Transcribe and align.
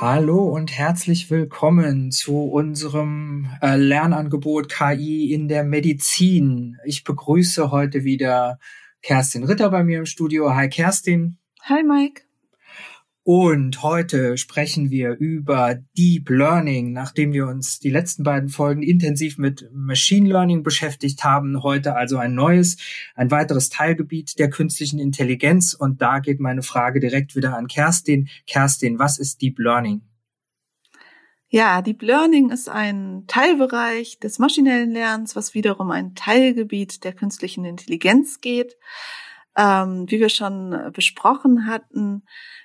Hallo 0.00 0.42
und 0.48 0.76
herzlich 0.76 1.30
willkommen 1.30 2.10
zu 2.10 2.42
unserem 2.42 3.48
äh, 3.62 3.76
Lernangebot 3.76 4.68
KI 4.68 5.32
in 5.32 5.46
der 5.46 5.62
Medizin. 5.62 6.78
Ich 6.84 7.04
begrüße 7.04 7.70
heute 7.70 8.02
wieder 8.02 8.58
Kerstin 9.02 9.44
Ritter 9.44 9.70
bei 9.70 9.84
mir 9.84 10.00
im 10.00 10.06
Studio. 10.06 10.54
Hi 10.54 10.68
Kerstin. 10.68 11.38
Hi 11.62 11.84
Mike. 11.84 12.22
Und 13.24 13.84
heute 13.84 14.36
sprechen 14.36 14.90
wir 14.90 15.12
über 15.12 15.76
Deep 15.96 16.28
Learning, 16.28 16.92
nachdem 16.92 17.32
wir 17.32 17.46
uns 17.46 17.78
die 17.78 17.90
letzten 17.90 18.24
beiden 18.24 18.48
Folgen 18.48 18.82
intensiv 18.82 19.38
mit 19.38 19.70
Machine 19.72 20.28
Learning 20.28 20.64
beschäftigt 20.64 21.22
haben. 21.22 21.62
Heute 21.62 21.94
also 21.94 22.16
ein 22.16 22.34
neues, 22.34 22.78
ein 23.14 23.30
weiteres 23.30 23.68
Teilgebiet 23.68 24.40
der 24.40 24.50
künstlichen 24.50 24.98
Intelligenz. 24.98 25.72
Und 25.72 26.02
da 26.02 26.18
geht 26.18 26.40
meine 26.40 26.62
Frage 26.62 26.98
direkt 26.98 27.36
wieder 27.36 27.56
an 27.56 27.68
Kerstin. 27.68 28.28
Kerstin, 28.48 28.98
was 28.98 29.20
ist 29.20 29.40
Deep 29.40 29.60
Learning? 29.60 30.02
Ja, 31.48 31.80
Deep 31.80 32.02
Learning 32.02 32.50
ist 32.50 32.68
ein 32.68 33.22
Teilbereich 33.28 34.18
des 34.18 34.40
maschinellen 34.40 34.90
Lernens, 34.90 35.36
was 35.36 35.54
wiederum 35.54 35.92
ein 35.92 36.16
Teilgebiet 36.16 37.04
der 37.04 37.12
künstlichen 37.12 37.64
Intelligenz 37.64 38.40
geht. 38.40 38.76
Ähm, 39.54 40.06
wie 40.08 40.18
wir 40.18 40.30
schon 40.30 40.90
besprochen 40.94 41.66
hatten, 41.66 42.22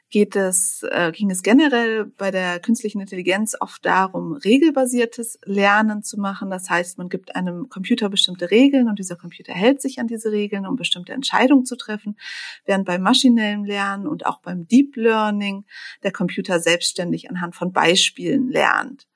geht 0.10 0.36
es, 0.36 0.84
äh, 0.90 1.12
ging 1.12 1.30
es 1.30 1.44
generell 1.44 2.06
bei 2.06 2.32
der 2.32 2.60
künstlichen 2.60 3.02
Intelligenz 3.02 3.56
oft 3.60 3.86
darum, 3.86 4.34
regelbasiertes 4.34 5.40
Lernen 5.44 6.02
zu 6.02 6.18
machen. 6.20 6.50
Das 6.50 6.70
heißt, 6.70 6.98
man 6.98 7.10
gibt 7.10 7.36
einem 7.36 7.68
Computer 7.68 8.10
bestimmte 8.10 8.50
Regeln 8.50 8.88
und 8.88 9.00
dieser 9.00 9.18
Computer 9.18 9.54
hält 9.54 9.82
sich 9.82 10.00
an 10.00 10.08
diese 10.08 10.32
Regeln, 10.32 10.66
um 10.66 10.78
bestimmte 10.78 11.12
Entscheidungen 11.12 11.66
zu 11.66 11.76
treffen, 11.76 12.18
während 12.66 12.86
beim 12.86 13.02
maschinellen 13.02 13.66
Lernen 13.66 14.08
und 14.08 14.26
auch 14.26 14.40
beim 14.40 14.68
Deep 14.68 14.96
Learning 14.96 15.66
der 16.04 16.12
Computer 16.12 16.60
selbstständig 16.60 17.30
anhand 17.30 17.56
von 17.56 17.74
Beispielen 17.74 18.50
lernt. 18.50 19.08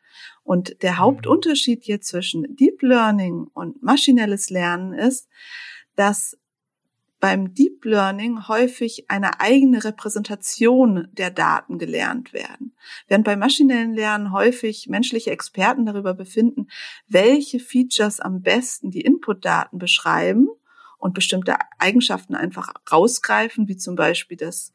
Und 0.43 0.81
der 0.83 0.93
mhm. 0.93 0.97
Hauptunterschied 0.97 1.83
hier 1.83 2.01
zwischen 2.01 2.55
Deep 2.55 2.81
Learning 2.81 3.47
und 3.53 3.81
maschinelles 3.81 4.49
Lernen 4.49 4.93
ist, 4.93 5.29
dass 5.95 6.37
beim 7.21 7.53
Deep 7.53 7.85
Learning 7.85 8.47
häufig 8.47 9.05
eine 9.07 9.39
eigene 9.39 9.83
Repräsentation 9.83 11.07
der 11.11 11.29
Daten 11.29 11.77
gelernt 11.77 12.33
werden. 12.33 12.75
Während 13.07 13.25
beim 13.25 13.39
maschinellen 13.39 13.93
Lernen 13.93 14.33
häufig 14.33 14.87
menschliche 14.89 15.29
Experten 15.29 15.85
darüber 15.85 16.15
befinden, 16.15 16.67
welche 17.07 17.59
Features 17.59 18.19
am 18.19 18.41
besten 18.41 18.89
die 18.89 19.01
Inputdaten 19.01 19.77
beschreiben 19.77 20.49
und 20.97 21.13
bestimmte 21.13 21.55
Eigenschaften 21.77 22.33
einfach 22.33 22.73
rausgreifen, 22.91 23.67
wie 23.67 23.77
zum 23.77 23.95
Beispiel, 23.95 24.37
dass 24.37 24.73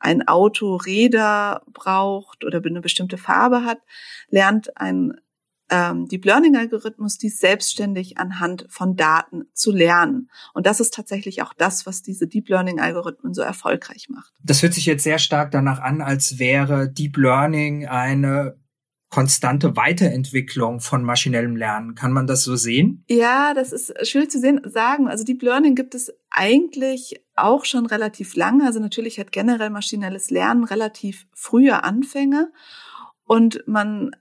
ein 0.00 0.26
Auto 0.26 0.76
Räder 0.76 1.62
braucht 1.66 2.42
oder 2.44 2.62
eine 2.64 2.80
bestimmte 2.80 3.18
Farbe 3.18 3.64
hat, 3.64 3.80
lernt 4.30 4.78
ein 4.78 5.20
ähm, 5.72 6.06
Deep 6.06 6.26
Learning 6.26 6.54
Algorithmus, 6.54 7.16
dies 7.16 7.38
selbstständig 7.38 8.18
anhand 8.18 8.66
von 8.68 8.94
Daten 8.94 9.46
zu 9.54 9.72
lernen. 9.72 10.28
Und 10.52 10.66
das 10.66 10.80
ist 10.80 10.92
tatsächlich 10.92 11.42
auch 11.42 11.54
das, 11.54 11.86
was 11.86 12.02
diese 12.02 12.26
Deep 12.26 12.50
Learning 12.50 12.78
Algorithmen 12.78 13.32
so 13.32 13.40
erfolgreich 13.40 14.08
macht. 14.10 14.34
Das 14.44 14.62
hört 14.62 14.74
sich 14.74 14.84
jetzt 14.84 15.02
sehr 15.02 15.18
stark 15.18 15.50
danach 15.50 15.80
an, 15.80 16.02
als 16.02 16.38
wäre 16.38 16.90
Deep 16.90 17.16
Learning 17.16 17.86
eine 17.86 18.56
konstante 19.08 19.74
Weiterentwicklung 19.76 20.80
von 20.80 21.04
maschinellem 21.04 21.56
Lernen. 21.56 21.94
Kann 21.94 22.12
man 22.12 22.26
das 22.26 22.42
so 22.42 22.56
sehen? 22.56 23.04
Ja, 23.08 23.54
das 23.54 23.72
ist 23.72 23.94
schwierig 24.06 24.30
zu 24.30 24.40
sehen, 24.40 24.60
sagen. 24.64 25.08
Also 25.08 25.24
Deep 25.24 25.42
Learning 25.42 25.74
gibt 25.74 25.94
es 25.94 26.12
eigentlich 26.30 27.22
auch 27.34 27.64
schon 27.64 27.86
relativ 27.86 28.36
lange. 28.36 28.66
Also 28.66 28.78
natürlich 28.78 29.18
hat 29.18 29.32
generell 29.32 29.70
maschinelles 29.70 30.30
Lernen 30.30 30.64
relativ 30.64 31.26
frühe 31.34 31.82
Anfänge. 31.82 32.52
Und 33.24 33.62
man 33.66 34.12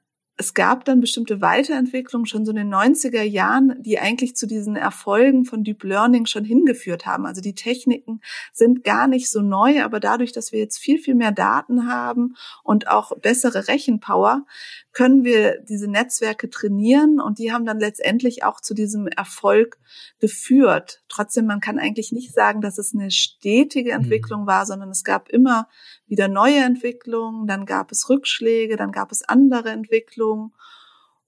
es 0.41 0.55
gab 0.55 0.85
dann 0.85 1.01
bestimmte 1.01 1.39
Weiterentwicklungen 1.39 2.25
schon 2.25 2.45
so 2.45 2.51
in 2.51 2.57
den 2.57 2.73
90er 2.73 3.21
Jahren, 3.21 3.75
die 3.83 3.99
eigentlich 3.99 4.35
zu 4.35 4.47
diesen 4.47 4.75
Erfolgen 4.75 5.45
von 5.45 5.63
Deep 5.63 5.83
Learning 5.83 6.25
schon 6.25 6.43
hingeführt 6.43 7.05
haben. 7.05 7.27
Also 7.27 7.41
die 7.41 7.53
Techniken 7.53 8.21
sind 8.51 8.83
gar 8.83 9.07
nicht 9.07 9.29
so 9.29 9.41
neu, 9.41 9.83
aber 9.83 9.99
dadurch, 9.99 10.31
dass 10.31 10.51
wir 10.51 10.57
jetzt 10.57 10.79
viel, 10.79 10.97
viel 10.97 11.13
mehr 11.13 11.31
Daten 11.31 11.87
haben 11.87 12.35
und 12.63 12.87
auch 12.87 13.15
bessere 13.19 13.67
Rechenpower, 13.67 14.47
können 14.93 15.23
wir 15.23 15.61
diese 15.61 15.87
Netzwerke 15.87 16.49
trainieren 16.49 17.21
und 17.21 17.37
die 17.37 17.53
haben 17.53 17.65
dann 17.65 17.79
letztendlich 17.79 18.43
auch 18.43 18.59
zu 18.59 18.73
diesem 18.73 19.07
Erfolg 19.07 19.77
geführt. 20.19 21.03
Trotzdem, 21.07 21.45
man 21.45 21.61
kann 21.61 21.77
eigentlich 21.77 22.11
nicht 22.11 22.33
sagen, 22.33 22.61
dass 22.61 22.79
es 22.79 22.95
eine 22.95 23.11
stetige 23.11 23.91
mhm. 23.91 24.03
Entwicklung 24.03 24.47
war, 24.47 24.65
sondern 24.65 24.89
es 24.89 25.03
gab 25.03 25.29
immer 25.29 25.67
wieder 26.07 26.27
neue 26.27 26.59
Entwicklungen, 26.59 27.47
dann 27.47 27.65
gab 27.65 27.91
es 27.91 28.09
Rückschläge, 28.09 28.75
dann 28.75 28.91
gab 28.91 29.11
es 29.11 29.23
andere 29.23 29.69
Entwicklungen 29.69 30.30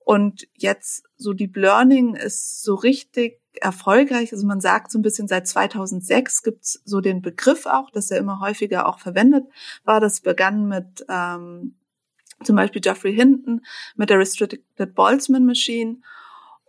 und 0.06 0.48
jetzt 0.54 1.06
so 1.16 1.34
Deep 1.34 1.56
Learning 1.56 2.16
ist 2.16 2.64
so 2.64 2.76
richtig 2.76 3.40
erfolgreich. 3.62 4.34
Also 4.34 4.46
man 4.46 4.62
sagt 4.62 4.92
so 4.92 5.00
ein 5.00 5.04
bisschen 5.04 5.28
seit 5.28 5.48
2006 5.48 6.44
gibt's 6.44 6.82
so 6.86 7.02
den 7.02 7.22
Begriff 7.22 7.66
auch, 7.66 7.90
dass 7.92 8.12
er 8.12 8.18
immer 8.18 8.40
häufiger 8.40 8.88
auch 8.88 9.00
verwendet 9.00 9.46
war. 9.84 10.00
Das 10.00 10.22
begann 10.22 10.68
mit 10.68 11.06
ähm, 11.08 11.76
zum 12.44 12.56
Beispiel 12.56 12.82
Geoffrey 12.82 13.14
Hinton 13.14 13.62
mit 13.96 14.10
der 14.10 14.20
Restricted 14.20 14.96
Boltzmann 14.96 15.46
Machine. 15.46 15.98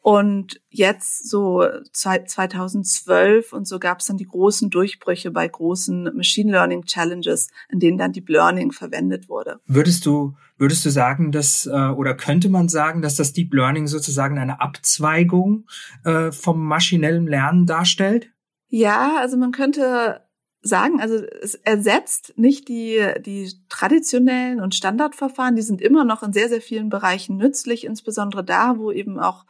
Und 0.05 0.61
jetzt 0.69 1.31
so 1.31 1.67
2012 1.95 3.55
und 3.55 3.67
so 3.67 3.79
gab 3.79 4.01
es 4.01 4.07
dann 4.07 4.19
die 4.19 4.27
großen 4.27 4.69
Durchbrüche 4.69 5.31
bei 5.31 5.49
großen 5.49 6.15
Machine 6.15 6.53
Learning 6.53 6.85
Challenges, 6.85 7.49
in 7.71 7.81
denen 7.81 7.97
dann 7.97 8.13
Deep 8.13 8.29
Learning 8.29 8.71
verwendet 8.71 9.31
wurde. 9.31 9.61
Würdest 9.65 10.05
du 10.05 10.35
würdest 10.59 10.85
du 10.85 10.91
sagen, 10.91 11.33
dass 11.33 11.65
äh, 11.65 11.71
oder 11.71 12.15
könnte 12.15 12.51
man 12.51 12.69
sagen, 12.69 13.01
dass 13.01 13.17
das 13.17 13.33
Deep 13.33 13.55
Learning 13.55 13.87
sozusagen 13.87 14.39
eine 14.39 14.61
Abzweigung 14.61 15.65
äh, 16.05 16.31
vom 16.33 16.63
maschinellen 16.67 17.27
Lernen 17.27 17.65
darstellt? 17.65 18.31
Ja, 18.69 19.17
also 19.21 19.39
man 19.39 19.53
könnte 19.53 20.21
sagen, 20.65 21.01
also 21.01 21.17
es 21.17 21.55
ersetzt 21.55 22.33
nicht 22.37 22.69
die, 22.69 23.07
die 23.21 23.53
traditionellen 23.69 24.61
und 24.61 24.75
Standardverfahren, 24.75 25.57
die 25.57 25.63
sind 25.63 25.83
immer 25.83 26.05
noch 26.05 26.23
in 26.23 26.33
sehr, 26.33 26.49
sehr 26.49 26.63
vielen 26.63 26.89
Bereichen 26.89 27.37
nützlich, 27.37 27.85
insbesondere 27.85 28.43
da, 28.43 28.79
wo 28.79 28.91
eben 28.91 29.21
auch 29.21 29.45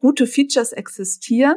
gute 0.00 0.26
Features 0.26 0.72
existieren. 0.72 1.56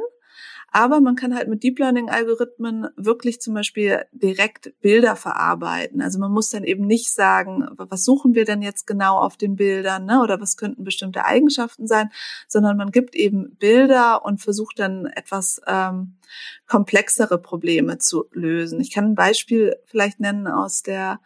Aber 0.72 1.02
man 1.02 1.16
kann 1.16 1.35
halt 1.35 1.47
mit 1.47 1.63
Deep 1.63 1.80
Learning 1.80 2.09
Algorithmen 2.09 2.88
wirklich 2.96 3.41
zum 3.41 3.53
Beispiel 3.53 4.06
direkt 4.12 4.74
Bilder 4.81 5.16
verarbeiten. 5.16 6.02
Also 6.02 6.19
man 6.19 6.31
muss 6.31 6.50
dann 6.50 6.63
eben 6.63 6.85
nicht 6.85 7.12
sagen, 7.12 7.68
was 7.78 8.03
suchen 8.03 8.35
wir 8.35 8.46
denn 8.46 8.62
jetzt 8.62 8.85
genau 8.85 9.18
auf 9.18 9.38
den 9.38 9.56
Bildern, 9.56 10.06
ne? 10.06 10.22
oder 10.22 10.40
was 10.40 10.58
könnten 10.58 10.84
bestimmte 10.84 11.25
Eigenschaften 11.25 11.88
sein, 11.88 12.09
sondern 12.47 12.78
man 12.78 12.91
gibt 12.91 13.16
eben 13.16 13.56
Bilder 13.56 14.25
und 14.25 14.41
versucht 14.41 14.79
dann 14.79 15.06
etwas 15.06 15.62
ähm, 15.68 16.18
komplexere 16.68 17.40
Probleme 17.40 17.97
zu 17.97 18.25
lösen. 18.31 18.79
Ich 18.79 18.91
kann 18.91 19.06
ein 19.06 19.16
Beispiel 19.16 19.75
vielleicht 19.85 20.19
nennen 20.19 20.47
aus 20.47 20.84
der 20.84 21.19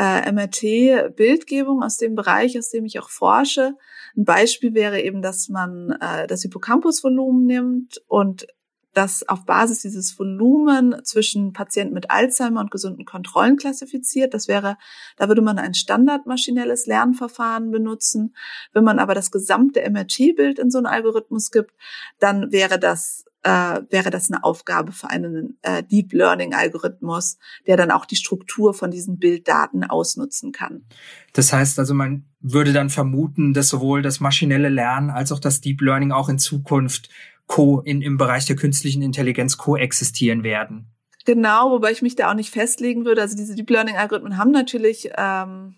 äh, 0.00 0.32
MRT-Bildgebung 0.32 1.82
aus 1.82 1.98
dem 1.98 2.14
Bereich, 2.14 2.58
aus 2.58 2.70
dem 2.70 2.86
ich 2.86 2.98
auch 2.98 3.10
forsche. 3.10 3.74
Ein 4.16 4.24
Beispiel 4.24 4.74
wäre 4.74 5.02
eben, 5.02 5.20
dass 5.20 5.48
man 5.50 5.90
äh, 6.00 6.26
das 6.26 6.42
Hippocampusvolumen 6.42 7.44
nimmt 7.44 8.02
und 8.06 8.46
das 8.92 9.28
auf 9.28 9.44
Basis 9.44 9.82
dieses 9.82 10.18
Volumen 10.18 10.96
zwischen 11.04 11.52
Patienten 11.52 11.94
mit 11.94 12.10
Alzheimer 12.10 12.60
und 12.60 12.70
gesunden 12.70 13.04
Kontrollen 13.04 13.56
klassifiziert. 13.56 14.34
Das 14.34 14.48
wäre, 14.48 14.76
da 15.16 15.28
würde 15.28 15.42
man 15.42 15.58
ein 15.58 15.74
standardmaschinelles 15.74 16.86
Lernverfahren 16.86 17.70
benutzen. 17.70 18.34
Wenn 18.72 18.84
man 18.84 18.98
aber 18.98 19.14
das 19.14 19.30
gesamte 19.30 19.88
MRT-Bild 19.88 20.58
in 20.58 20.70
so 20.70 20.78
einen 20.78 20.86
Algorithmus 20.86 21.50
gibt, 21.50 21.72
dann 22.18 22.50
wäre 22.52 22.78
das 22.78 23.24
äh, 23.42 23.80
wäre 23.88 24.10
das 24.10 24.30
eine 24.30 24.44
Aufgabe 24.44 24.92
für 24.92 25.08
einen 25.08 25.56
äh, 25.62 25.82
Deep 25.82 26.12
Learning 26.12 26.52
Algorithmus, 26.52 27.38
der 27.66 27.76
dann 27.76 27.90
auch 27.90 28.04
die 28.04 28.16
Struktur 28.16 28.74
von 28.74 28.90
diesen 28.90 29.18
Bilddaten 29.18 29.84
ausnutzen 29.84 30.52
kann. 30.52 30.84
Das 31.32 31.52
heißt 31.52 31.78
also, 31.78 31.94
man 31.94 32.24
würde 32.40 32.72
dann 32.72 32.90
vermuten, 32.90 33.54
dass 33.54 33.68
sowohl 33.68 34.02
das 34.02 34.20
maschinelle 34.20 34.68
Lernen 34.68 35.10
als 35.10 35.32
auch 35.32 35.40
das 35.40 35.60
Deep 35.60 35.80
Learning 35.80 36.12
auch 36.12 36.28
in 36.28 36.38
Zukunft 36.38 37.08
co 37.50 37.80
in, 37.80 38.00
im 38.00 38.16
Bereich 38.16 38.46
der 38.46 38.54
künstlichen 38.54 39.02
Intelligenz 39.02 39.56
koexistieren 39.56 40.44
werden. 40.44 40.86
Genau, 41.26 41.72
wobei 41.72 41.90
ich 41.90 42.00
mich 42.00 42.14
da 42.14 42.30
auch 42.30 42.34
nicht 42.34 42.50
festlegen 42.50 43.04
würde. 43.04 43.20
Also 43.20 43.36
diese 43.36 43.56
Deep 43.56 43.68
Learning 43.68 43.96
Algorithmen 43.96 44.38
haben 44.38 44.52
natürlich 44.52 45.10
ähm, 45.18 45.74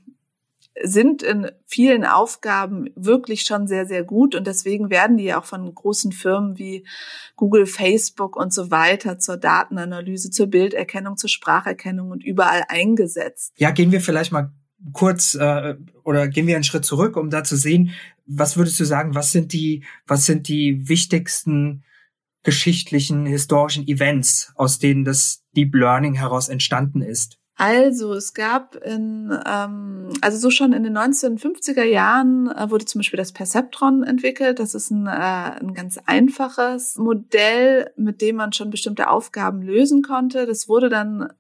sind 0.83 1.23
in 1.23 1.51
vielen 1.67 2.05
Aufgaben 2.05 2.91
wirklich 2.95 3.43
schon 3.43 3.67
sehr, 3.67 3.87
sehr 3.87 4.05
gut 4.05 4.35
und 4.35 4.47
deswegen 4.47 4.91
werden 4.91 5.17
die 5.17 5.25
ja 5.25 5.41
auch 5.41 5.47
von 5.47 5.75
großen 5.75 6.13
Firmen 6.13 6.59
wie 6.59 6.87
Google, 7.37 7.67
Facebook 7.67 8.37
und 8.37 8.53
so 8.53 8.71
weiter 8.71 9.19
zur 9.19 9.39
Datenanalyse, 9.39 10.31
zur 10.31 10.49
Bilderkennung, 10.49 11.17
zur 11.17 11.31
Spracherkennung 11.31 12.11
und 12.11 12.23
überall 12.23 12.65
eingesetzt. 12.69 13.55
Ja, 13.57 13.71
gehen 13.71 13.93
wir 13.93 14.03
vielleicht 14.03 14.33
mal 14.33 14.53
kurz 14.93 15.35
äh, 15.35 15.77
oder 16.05 16.29
gehen 16.29 16.47
wir 16.47 16.55
einen 16.55 16.65
Schritt 16.65 16.85
zurück, 16.85 17.17
um 17.17 17.31
da 17.31 17.45
zu 17.45 17.57
sehen, 17.57 17.93
was 18.27 18.57
würdest 18.57 18.79
du 18.81 18.85
sagen, 18.85 19.15
was 19.15 19.33
sind 19.33 19.53
die, 19.53 19.85
was 20.07 20.27
sind 20.27 20.49
die 20.49 20.89
wichtigsten 20.89 21.85
geschichtlichen, 22.43 23.27
historischen 23.27 23.87
Events, 23.87 24.53
aus 24.57 24.79
denen 24.79 25.05
das 25.05 25.45
Deep 25.57 25.75
Learning 25.75 26.15
heraus 26.15 26.49
entstanden 26.49 27.03
ist? 27.03 27.39
Also 27.57 28.15
es 28.15 28.35
gab 28.35 28.77
in, 28.77 29.31
ähm, 29.47 30.09
also 30.21 30.39
so 30.39 30.51
schon 30.51 30.73
in 30.73 30.83
den 30.83 30.97
1950er 30.97 31.85
Jahren 31.85 32.51
äh, 32.51 32.71
wurde 32.71 32.87
zum 32.87 33.01
Beispiel 33.01 33.19
das 33.19 33.33
Perceptron 33.33 34.03
entwickelt. 34.03 34.59
Das 34.59 34.75
ist 34.75 34.91
ein, 34.91 35.07
äh, 35.07 35.11
ein 35.61 35.75
ganz 35.75 35.99
einfaches 36.07 36.97
Modell, 36.97 37.93
mit 37.97 38.21
dem 38.21 38.37
man 38.37 38.53
schon 38.53 38.71
bestimmte 38.71 39.09
Aufgaben 39.09 39.63
lösen 39.63 40.03
konnte. 40.03 40.47
Das 40.47 40.69
wurde 40.69 40.89
dann 40.89 41.33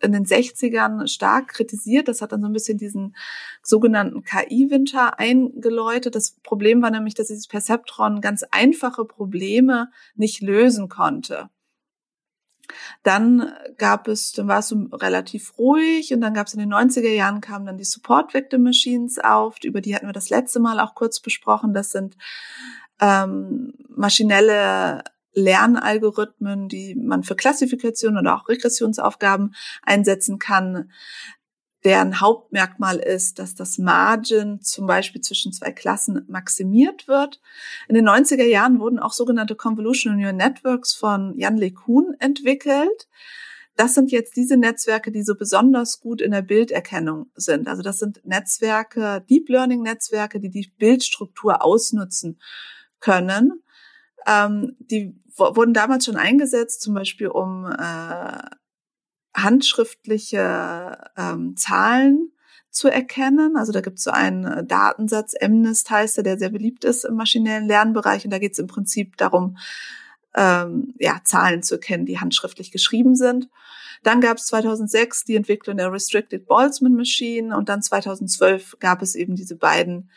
in 0.00 0.12
den 0.12 0.24
60ern 0.24 1.06
stark 1.08 1.48
kritisiert. 1.48 2.08
Das 2.08 2.20
hat 2.22 2.32
dann 2.32 2.42
so 2.42 2.48
ein 2.48 2.52
bisschen 2.52 2.78
diesen 2.78 3.16
sogenannten 3.62 4.22
KI-Winter 4.22 5.18
eingeläutet. 5.18 6.14
Das 6.14 6.32
Problem 6.42 6.82
war 6.82 6.90
nämlich, 6.90 7.14
dass 7.14 7.28
dieses 7.28 7.46
Perceptron 7.46 8.20
ganz 8.20 8.44
einfache 8.50 9.04
Probleme 9.04 9.90
nicht 10.14 10.42
lösen 10.42 10.88
konnte. 10.88 11.50
Dann 13.02 13.52
gab 13.78 14.08
es, 14.08 14.32
dann 14.32 14.48
war 14.48 14.58
es 14.58 14.68
so 14.68 14.88
relativ 14.92 15.56
ruhig 15.58 16.12
und 16.12 16.20
dann 16.20 16.34
gab 16.34 16.48
es 16.48 16.54
in 16.54 16.60
den 16.60 16.72
90er 16.72 17.12
Jahren 17.12 17.40
kamen 17.40 17.66
dann 17.66 17.78
die 17.78 17.84
Support 17.84 18.34
Victim 18.34 18.64
Machines 18.64 19.18
auf, 19.18 19.56
über 19.62 19.80
die 19.80 19.94
hatten 19.94 20.06
wir 20.06 20.12
das 20.12 20.30
letzte 20.30 20.60
Mal 20.60 20.80
auch 20.80 20.94
kurz 20.94 21.20
besprochen. 21.20 21.74
Das 21.74 21.90
sind 21.90 22.16
ähm, 23.00 23.74
maschinelle 23.88 25.04
Lernalgorithmen, 25.36 26.68
die 26.68 26.96
man 26.96 27.22
für 27.22 27.36
Klassifikation 27.36 28.18
oder 28.18 28.34
auch 28.34 28.48
Regressionsaufgaben 28.48 29.54
einsetzen 29.82 30.38
kann 30.40 30.90
deren 31.86 32.20
Hauptmerkmal 32.20 32.96
ist, 32.96 33.38
dass 33.38 33.54
das 33.54 33.78
Margin 33.78 34.60
zum 34.60 34.88
Beispiel 34.88 35.20
zwischen 35.20 35.52
zwei 35.52 35.70
Klassen 35.70 36.24
maximiert 36.26 37.06
wird. 37.06 37.40
In 37.88 37.94
den 37.94 38.08
90er 38.08 38.44
Jahren 38.44 38.80
wurden 38.80 38.98
auch 38.98 39.12
sogenannte 39.12 39.54
Convolutional 39.54 40.18
Neural 40.18 40.32
Networks 40.32 40.94
von 40.94 41.38
Jan 41.38 41.56
LeCun 41.56 42.16
entwickelt. 42.18 43.06
Das 43.76 43.94
sind 43.94 44.10
jetzt 44.10 44.34
diese 44.34 44.56
Netzwerke, 44.56 45.12
die 45.12 45.22
so 45.22 45.36
besonders 45.36 46.00
gut 46.00 46.20
in 46.20 46.32
der 46.32 46.42
Bilderkennung 46.42 47.30
sind. 47.36 47.68
Also 47.68 47.82
das 47.82 48.00
sind 48.00 48.20
Netzwerke, 48.24 49.24
Deep 49.30 49.48
Learning 49.48 49.82
Netzwerke, 49.82 50.40
die 50.40 50.50
die 50.50 50.72
Bildstruktur 50.78 51.62
ausnutzen 51.62 52.40
können. 52.98 53.62
Ähm, 54.26 54.76
die 54.80 55.14
wurden 55.38 55.74
damals 55.74 56.04
schon 56.04 56.16
eingesetzt, 56.16 56.80
zum 56.80 56.94
Beispiel 56.94 57.28
um 57.28 57.66
äh, 57.66 58.38
handschriftliche 59.34 60.98
ähm, 61.16 61.56
Zahlen 61.56 62.32
zu 62.70 62.88
erkennen. 62.88 63.56
Also 63.56 63.72
da 63.72 63.80
gibt 63.80 63.98
es 63.98 64.04
so 64.04 64.10
einen 64.10 64.44
äh, 64.44 64.64
Datensatz, 64.64 65.34
MNIST 65.40 65.90
heißt 65.90 66.18
er, 66.18 66.24
der 66.24 66.38
sehr 66.38 66.50
beliebt 66.50 66.84
ist 66.84 67.04
im 67.04 67.14
maschinellen 67.14 67.66
Lernbereich. 67.66 68.24
Und 68.24 68.30
da 68.30 68.38
geht 68.38 68.52
es 68.52 68.58
im 68.58 68.66
Prinzip 68.66 69.16
darum, 69.16 69.56
ähm, 70.34 70.94
ja, 70.98 71.20
Zahlen 71.24 71.62
zu 71.62 71.76
erkennen, 71.76 72.06
die 72.06 72.20
handschriftlich 72.20 72.70
geschrieben 72.70 73.14
sind. 73.14 73.48
Dann 74.02 74.20
gab 74.20 74.36
es 74.36 74.46
2006 74.46 75.24
die 75.24 75.36
Entwicklung 75.36 75.78
der 75.78 75.90
Restricted 75.90 76.46
Boltzmann 76.46 76.94
Machine 76.94 77.56
und 77.56 77.68
dann 77.68 77.82
2012 77.82 78.76
gab 78.78 79.00
es 79.00 79.14
eben 79.14 79.34
diese 79.34 79.56
beiden 79.56 80.10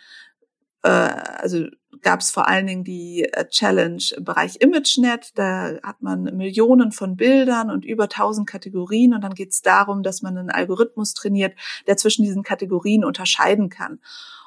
äh, 0.84 0.90
also 0.90 1.68
gab 2.02 2.22
es 2.22 2.32
vor 2.32 2.48
allen 2.48 2.68
Dingen 2.68 2.84
die 2.84 3.24
äh, 3.24 3.48
Challenge 3.48 4.04
im 4.16 4.24
Bereich 4.24 4.58
ImageNet. 4.62 5.32
Da 5.36 5.80
hat 5.84 6.02
man 6.02 6.24
Millionen 6.36 6.92
von 6.92 7.16
Bildern 7.16 7.70
und 7.70 7.86
über 7.86 8.10
tausend 8.10 8.48
Kategorien 8.48 9.14
und 9.14 9.22
dann 9.22 9.34
geht 9.34 9.52
es 9.52 9.62
darum, 9.62 10.04
dass 10.04 10.22
man 10.22 10.38
einen 10.38 10.50
Algorithmus 10.50 11.14
trainiert, 11.14 11.56
der 11.88 11.98
zwischen 11.98 12.24
diesen 12.24 12.44
Kategorien 12.44 13.04
unterscheiden 13.04 13.70
kann. 13.70 14.00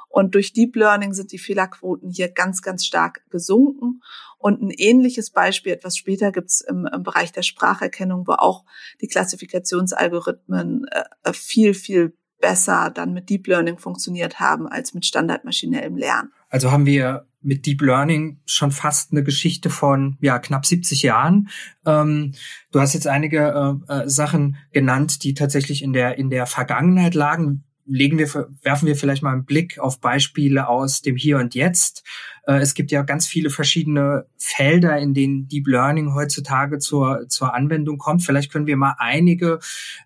Und 0.08 0.34
durch 0.34 0.52
Deep 0.52 0.76
Learning 0.76 1.14
sind 1.14 1.32
die 1.32 1.38
Fehlerquoten 1.38 2.10
hier 2.10 2.28
ganz, 2.28 2.60
ganz 2.60 2.84
stark 2.84 3.22
gesunken. 3.30 4.02
Und 4.36 4.60
ein 4.60 4.70
ähnliches 4.70 5.30
Beispiel 5.30 5.72
etwas 5.72 5.96
später 5.96 6.32
gibt 6.32 6.50
es 6.50 6.60
im, 6.60 6.86
im, 6.86 7.02
Bereich 7.02 7.32
der 7.32 7.42
Spracherkennung, 7.42 8.26
wo 8.26 8.32
auch 8.32 8.66
die 9.00 9.08
Klassifikationsalgorithmen 9.08 10.86
äh, 10.90 11.32
viel, 11.32 11.72
viel 11.72 12.14
besser 12.42 12.90
dann 12.90 13.14
mit 13.14 13.30
Deep 13.30 13.46
Learning 13.46 13.78
funktioniert 13.78 14.38
haben 14.38 14.68
als 14.68 14.92
mit 14.92 15.06
standardmaschinellem 15.06 15.96
Lernen. 15.96 16.30
Also 16.50 16.70
haben 16.70 16.84
wir 16.84 17.26
mit 17.42 17.66
Deep 17.66 17.82
Learning 17.82 18.40
schon 18.46 18.70
fast 18.70 19.12
eine 19.12 19.22
Geschichte 19.22 19.70
von 19.70 20.16
ja 20.20 20.38
knapp 20.38 20.66
70 20.66 21.02
Jahren. 21.02 21.48
Ähm, 21.86 22.32
du 22.70 22.80
hast 22.80 22.94
jetzt 22.94 23.06
einige 23.06 23.80
äh, 23.88 23.92
äh, 23.92 24.08
Sachen 24.08 24.56
genannt, 24.72 25.24
die 25.24 25.34
tatsächlich 25.34 25.82
in 25.82 25.92
der 25.92 26.18
in 26.18 26.30
der 26.30 26.46
Vergangenheit 26.46 27.14
lagen 27.14 27.64
legen 27.84 28.18
wir, 28.18 28.28
werfen 28.62 28.86
wir 28.86 28.96
vielleicht 28.96 29.22
mal 29.22 29.32
einen 29.32 29.44
Blick 29.44 29.78
auf 29.78 30.00
Beispiele 30.00 30.68
aus 30.68 31.02
dem 31.02 31.16
Hier 31.16 31.38
und 31.38 31.54
Jetzt. 31.54 32.04
Äh, 32.46 32.58
es 32.58 32.74
gibt 32.74 32.90
ja 32.90 33.02
ganz 33.02 33.26
viele 33.26 33.50
verschiedene 33.50 34.26
Felder, 34.36 34.98
in 34.98 35.14
denen 35.14 35.48
Deep 35.48 35.66
Learning 35.66 36.14
heutzutage 36.14 36.78
zur, 36.78 37.28
zur 37.28 37.54
Anwendung 37.54 37.98
kommt. 37.98 38.22
Vielleicht 38.22 38.52
können 38.52 38.66
wir 38.66 38.76
mal 38.76 38.94
einige 38.98 39.58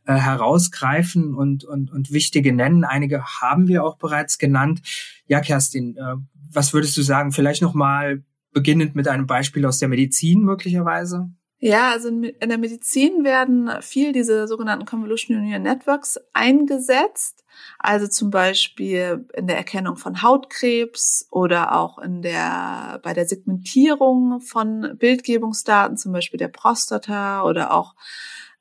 äh, 0.06 0.14
herausgreifen 0.14 1.34
und, 1.34 1.64
und, 1.64 1.90
und 1.90 2.12
wichtige 2.12 2.52
nennen. 2.52 2.84
Einige 2.84 3.24
haben 3.40 3.68
wir 3.68 3.84
auch 3.84 3.96
bereits 3.96 4.38
genannt. 4.38 4.82
Ja, 5.26 5.40
Kerstin, 5.40 5.96
äh, 5.96 6.16
was 6.52 6.72
würdest 6.72 6.96
du 6.96 7.02
sagen? 7.02 7.32
Vielleicht 7.32 7.62
noch 7.62 7.74
mal 7.74 8.22
beginnend 8.52 8.94
mit 8.94 9.08
einem 9.08 9.26
Beispiel 9.26 9.66
aus 9.66 9.78
der 9.78 9.88
Medizin 9.88 10.42
möglicherweise? 10.42 11.30
Ja, 11.58 11.90
also 11.90 12.08
in 12.08 12.48
der 12.48 12.58
Medizin 12.58 13.24
werden 13.24 13.70
viel 13.80 14.12
diese 14.12 14.46
sogenannten 14.46 14.84
Convolutional 14.84 15.42
Neural 15.42 15.60
Networks 15.60 16.18
eingesetzt. 16.34 17.44
Also 17.78 18.08
zum 18.08 18.30
Beispiel 18.30 19.26
in 19.34 19.46
der 19.46 19.56
Erkennung 19.56 19.96
von 19.96 20.22
Hautkrebs 20.22 21.28
oder 21.30 21.76
auch 21.76 21.98
in 21.98 22.22
der, 22.22 23.00
bei 23.02 23.12
der 23.12 23.26
Segmentierung 23.26 24.40
von 24.40 24.96
Bildgebungsdaten, 24.98 25.96
zum 25.96 26.12
Beispiel 26.12 26.38
der 26.38 26.48
Prostata 26.48 27.42
oder 27.44 27.72
auch 27.72 27.94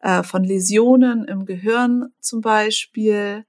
äh, 0.01 0.23
von 0.23 0.43
Läsionen 0.43 1.25
im 1.25 1.45
Gehirn 1.45 2.13
zum 2.19 2.41
Beispiel. 2.41 3.45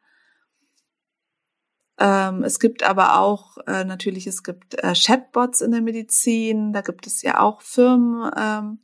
Ähm, 1.99 2.45
es 2.45 2.61
gibt 2.61 2.83
aber 2.83 3.21
auch 3.21 3.57
äh, 3.67 3.85
natürlich, 3.85 4.27
es 4.27 4.43
gibt 4.43 4.75
äh, 4.83 4.93
Chatbots 4.93 5.63
in 5.63 5.71
der 5.71 5.81
Medizin, 5.81 6.75
da 6.75 6.83
gibt 6.83 7.07
es 7.07 7.23
ja 7.23 7.41
auch 7.41 7.63
Firmen, 7.63 8.31
ähm, 8.37 8.81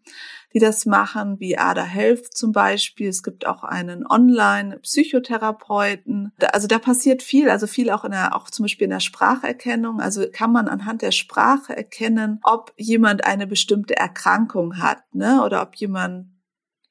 die 0.55 0.59
das 0.59 0.87
machen, 0.87 1.38
wie 1.38 1.59
Ada 1.59 1.85
Health 1.85 2.35
zum 2.35 2.53
Beispiel. 2.53 3.09
Es 3.09 3.23
gibt 3.23 3.47
auch 3.47 3.64
einen 3.64 4.06
Online-Psychotherapeuten. 4.06 6.32
Also 6.53 6.69
da 6.69 6.79
passiert 6.79 7.23
viel, 7.23 7.50
also 7.50 7.67
viel 7.67 7.91
auch 7.91 8.05
in 8.05 8.12
der, 8.12 8.35
auch 8.37 8.50
zum 8.50 8.64
Beispiel 8.64 8.85
in 8.85 8.91
der 8.91 9.00
Spracherkennung. 9.00 10.00
Also 10.00 10.26
kann 10.31 10.53
man 10.53 10.69
anhand 10.69 11.00
der 11.03 11.12
Sprache 11.12 11.76
erkennen, 11.76 12.41
ob 12.43 12.73
jemand 12.76 13.25
eine 13.25 13.47
bestimmte 13.47 13.97
Erkrankung 13.97 14.79
hat, 14.79 15.03
ne, 15.15 15.43
oder 15.43 15.62
ob 15.62 15.75
jemand 15.76 16.26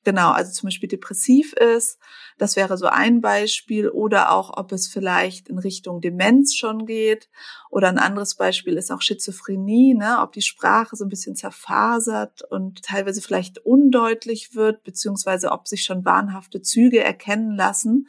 Genau, 0.03 0.31
also 0.31 0.51
zum 0.51 0.67
Beispiel 0.67 0.89
depressiv 0.89 1.53
ist, 1.53 1.99
das 2.39 2.55
wäre 2.55 2.75
so 2.75 2.87
ein 2.87 3.21
Beispiel, 3.21 3.87
oder 3.87 4.31
auch, 4.31 4.57
ob 4.57 4.71
es 4.71 4.87
vielleicht 4.87 5.47
in 5.47 5.59
Richtung 5.59 6.01
Demenz 6.01 6.55
schon 6.55 6.87
geht. 6.87 7.29
Oder 7.69 7.89
ein 7.89 7.99
anderes 7.99 8.33
Beispiel 8.33 8.77
ist 8.77 8.91
auch 8.91 9.01
Schizophrenie, 9.01 9.93
ne? 9.93 10.17
ob 10.21 10.31
die 10.31 10.41
Sprache 10.41 10.95
so 10.95 11.05
ein 11.05 11.09
bisschen 11.09 11.35
zerfasert 11.35 12.41
und 12.49 12.81
teilweise 12.81 13.21
vielleicht 13.21 13.59
undeutlich 13.59 14.55
wird, 14.55 14.83
beziehungsweise 14.83 15.51
ob 15.51 15.67
sich 15.67 15.83
schon 15.83 16.03
wahnhafte 16.03 16.63
Züge 16.63 17.03
erkennen 17.03 17.55
lassen. 17.55 18.07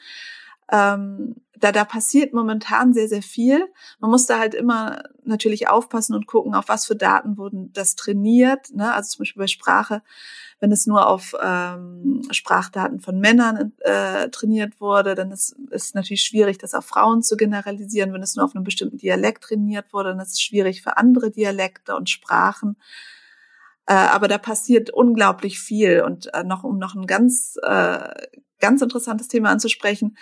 Ähm, 0.73 1.37
da, 1.57 1.71
da 1.71 1.85
passiert 1.85 2.33
momentan 2.33 2.93
sehr, 2.93 3.07
sehr 3.07 3.23
viel. 3.23 3.69
Man 4.00 4.11
muss 4.11 4.26
da 4.26 4.41
halt 4.41 4.55
immer 4.55 5.05
natürlich 5.23 5.69
aufpassen 5.69 6.17
und 6.17 6.26
gucken, 6.26 6.57
auf 6.57 6.69
was 6.69 6.87
für 6.87 6.97
Daten 6.97 7.37
wurden 7.37 7.73
das 7.73 7.95
trainiert. 7.95 8.75
Ne? 8.75 8.93
Also 8.93 9.11
zum 9.11 9.21
Beispiel 9.21 9.43
bei 9.43 9.47
Sprache 9.47 10.02
wenn 10.62 10.71
es 10.71 10.87
nur 10.87 11.09
auf 11.09 11.35
ähm, 11.43 12.23
Sprachdaten 12.31 13.00
von 13.00 13.19
Männern 13.19 13.73
äh, 13.81 14.29
trainiert 14.29 14.81
wurde, 14.81 15.17
dann 15.17 15.33
ist 15.33 15.57
es 15.73 15.93
natürlich 15.93 16.23
schwierig, 16.23 16.57
das 16.57 16.75
auf 16.75 16.87
Frauen 16.87 17.25
zu 17.25 17.37
generalisieren. 17.37 18.12
Wenn 18.12 18.23
es 18.23 18.37
nur 18.37 18.45
auf 18.45 18.55
einem 18.55 18.62
bestimmten 18.62 18.97
Dialekt 18.97 19.43
trainiert 19.43 19.93
wurde, 19.93 20.11
dann 20.11 20.21
ist 20.21 20.35
es 20.35 20.41
schwierig 20.41 20.81
für 20.81 20.97
andere 20.97 21.33
Dialekte 21.33 21.97
und 21.97 22.09
Sprachen. 22.09 22.76
Äh, 23.87 23.95
aber 23.95 24.29
da 24.29 24.39
passiert 24.39 24.91
unglaublich 24.91 25.59
viel. 25.61 26.03
Und 26.03 26.33
äh, 26.35 26.45
noch 26.45 26.65
um 26.65 26.79
noch 26.79 26.95
ein 26.95 27.07
ganz 27.07 27.57
äh, 27.62 28.09
ganz 28.62 28.81
interessantes 28.81 29.29
Thema 29.29 29.51
anzusprechen. 29.51 30.17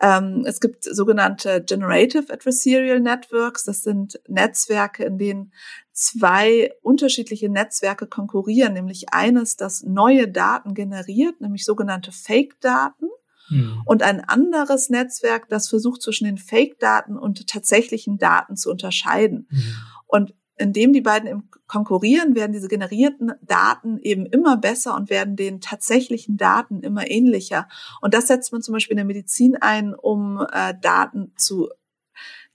Ähm, 0.00 0.44
es 0.44 0.60
gibt 0.60 0.84
sogenannte 0.84 1.62
Generative 1.64 2.30
Adversarial 2.30 3.00
Networks. 3.00 3.64
Das 3.64 3.82
sind 3.82 4.20
Netzwerke, 4.28 5.04
in 5.04 5.16
denen 5.16 5.52
zwei 5.92 6.72
unterschiedliche 6.82 7.48
Netzwerke 7.48 8.06
konkurrieren, 8.06 8.74
nämlich 8.74 9.12
eines, 9.12 9.56
das 9.56 9.82
neue 9.84 10.28
Daten 10.28 10.74
generiert, 10.74 11.40
nämlich 11.40 11.64
sogenannte 11.64 12.12
Fake-Daten. 12.12 13.08
Hm. 13.48 13.82
Und 13.86 14.02
ein 14.02 14.20
anderes 14.28 14.90
Netzwerk, 14.90 15.48
das 15.48 15.68
versucht 15.68 16.02
zwischen 16.02 16.24
den 16.24 16.36
Fake-Daten 16.36 17.16
und 17.16 17.46
tatsächlichen 17.46 18.18
Daten 18.18 18.56
zu 18.56 18.70
unterscheiden. 18.70 19.48
Mhm. 19.50 19.74
Und 20.06 20.34
indem 20.58 20.92
die 20.92 21.00
beiden 21.00 21.48
konkurrieren, 21.66 22.34
werden 22.34 22.52
diese 22.52 22.68
generierten 22.68 23.32
Daten 23.42 23.98
eben 23.98 24.26
immer 24.26 24.56
besser 24.56 24.94
und 24.94 25.10
werden 25.10 25.36
den 25.36 25.60
tatsächlichen 25.60 26.36
Daten 26.36 26.80
immer 26.80 27.10
ähnlicher. 27.10 27.68
Und 28.00 28.14
das 28.14 28.26
setzt 28.26 28.52
man 28.52 28.62
zum 28.62 28.74
Beispiel 28.74 28.92
in 28.92 28.98
der 28.98 29.06
Medizin 29.06 29.56
ein, 29.60 29.94
um 29.94 30.44
äh, 30.52 30.74
Daten 30.80 31.32
zu 31.36 31.68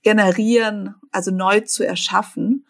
generieren, 0.01 0.95
also 1.11 1.31
neu 1.31 1.61
zu 1.61 1.85
erschaffen. 1.85 2.65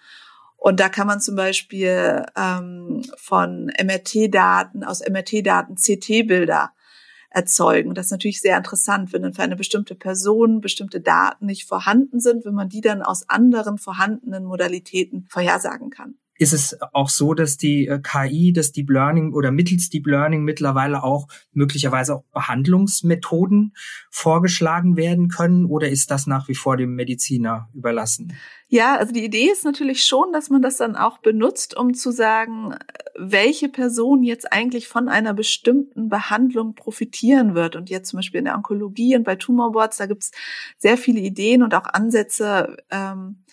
Und 0.56 0.80
da 0.80 0.88
kann 0.88 1.08
man 1.08 1.20
zum 1.20 1.36
Beispiel 1.36 2.26
ähm, 2.38 3.02
von 3.18 3.72
MRT-Daten, 3.84 4.84
aus 4.84 5.02
MRT-Daten 5.02 5.76
CT-Bilder 5.76 6.72
erzeugen. 7.34 7.94
Das 7.96 8.06
ist 8.08 8.12
natürlich 8.12 8.40
sehr 8.40 8.58
interessant, 8.58 9.12
wenn 9.12 9.24
dann 9.24 9.34
für 9.34 9.44
eine 9.44 9.56
bestimmte 9.56 9.96
Person 9.96 10.62
bestimmte 10.62 11.02
Daten 11.02 11.48
nicht 11.48 11.68
vorhanden 11.68 12.20
sind, 12.20 12.46
wenn 12.46 12.54
man 12.54 12.70
die 12.70 12.82
dann 12.82 13.02
aus 13.02 13.28
anderen 13.28 13.78
vorhandenen 13.78 14.46
Modalitäten 14.46 15.26
vorhersagen 15.30 15.90
kann 15.90 16.16
ist 16.38 16.54
es 16.54 16.78
auch 16.94 17.10
so, 17.10 17.34
dass 17.34 17.58
die 17.58 17.88
äh, 17.88 18.00
KI, 18.00 18.54
das 18.54 18.72
Deep 18.72 18.90
Learning 18.90 19.34
oder 19.34 19.52
mittels 19.52 19.90
Deep 19.90 20.08
Learning 20.08 20.44
mittlerweile 20.44 21.04
auch 21.04 21.28
möglicherweise 21.54 22.16
auch 22.16 22.24
Behandlungsmethoden 22.34 23.74
vorgeschlagen 24.10 24.98
werden 24.98 25.28
können 25.30 25.66
oder 25.66 25.90
ist 25.90 26.12
das 26.12 26.28
nach 26.28 26.48
wie 26.48 26.56
vor 26.56 26.78
dem 26.78 26.96
Mediziner 26.96 27.70
überlassen? 27.74 28.34
Ja, 28.68 28.96
also 28.98 29.14
die 29.14 29.24
Idee 29.24 29.52
ist 29.52 29.66
natürlich 29.66 30.04
schon, 30.04 30.34
dass 30.34 30.50
man 30.50 30.64
das 30.64 30.78
dann 30.78 30.96
auch 30.96 31.20
benutzt, 31.20 31.78
um 31.78 31.94
zu 31.94 32.10
sagen, 32.10 32.76
welche 33.16 33.70
Person 33.70 34.24
jetzt 34.24 34.52
eigentlich 34.52 34.88
von 34.88 35.10
einer 35.10 35.36
bestimmten 35.36 36.10
Behandlung 36.10 36.74
profitieren 36.74 37.54
wird. 37.54 37.76
Und 37.76 37.92
jetzt 37.92 38.10
zum 38.10 38.18
Beispiel 38.18 38.40
in 38.40 38.46
der 38.46 38.56
Onkologie 38.56 39.16
und 39.16 39.26
bei 39.26 39.36
Tumorboards, 39.36 39.98
da 39.98 40.08
gibt 40.08 40.24
es 40.24 40.32
sehr 40.80 40.98
viele 40.98 41.20
Ideen 41.20 41.62
und 41.62 41.76
auch 41.76 41.86
Ansätze, 41.86 42.78
ähm, 42.90 43.44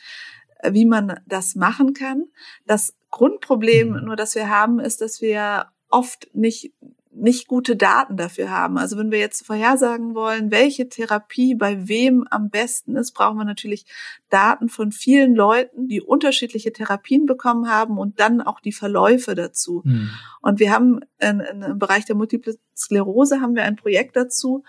wie 0.68 0.86
man 0.86 1.20
das 1.26 1.54
machen 1.54 1.94
kann. 1.94 2.24
Das 2.66 2.94
Grundproblem 3.10 3.90
mhm. 3.90 4.04
nur, 4.04 4.16
das 4.16 4.34
wir 4.34 4.48
haben, 4.48 4.80
ist, 4.80 5.00
dass 5.00 5.20
wir 5.20 5.66
oft 5.88 6.28
nicht 6.34 6.72
nicht 7.12 7.48
gute 7.48 7.76
Daten 7.76 8.16
dafür 8.16 8.50
haben. 8.50 8.78
Also 8.78 8.96
wenn 8.96 9.10
wir 9.10 9.18
jetzt 9.18 9.44
vorhersagen 9.44 10.14
wollen, 10.14 10.50
welche 10.50 10.88
Therapie 10.88 11.54
bei 11.56 11.88
wem 11.88 12.26
am 12.30 12.50
besten 12.50 12.96
ist, 12.96 13.12
brauchen 13.12 13.36
wir 13.36 13.44
natürlich 13.44 13.84
Daten 14.28 14.68
von 14.68 14.92
vielen 14.92 15.34
Leuten, 15.34 15.88
die 15.88 16.00
unterschiedliche 16.00 16.72
Therapien 16.72 17.26
bekommen 17.26 17.68
haben 17.68 17.98
und 17.98 18.20
dann 18.20 18.40
auch 18.40 18.60
die 18.60 18.72
Verläufe 18.72 19.34
dazu. 19.34 19.82
Mhm. 19.84 20.10
Und 20.40 20.60
wir 20.60 20.72
haben 20.72 21.00
in, 21.18 21.40
in, 21.40 21.62
im 21.62 21.78
Bereich 21.78 22.04
der 22.04 22.16
Multiple 22.16 22.56
Sklerose 22.76 23.40
haben 23.40 23.56
wir 23.56 23.64
ein 23.64 23.76
Projekt 23.76 24.16
dazu, 24.16 24.62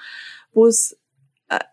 wo 0.52 0.66
es 0.66 0.94
äh, 0.94 0.98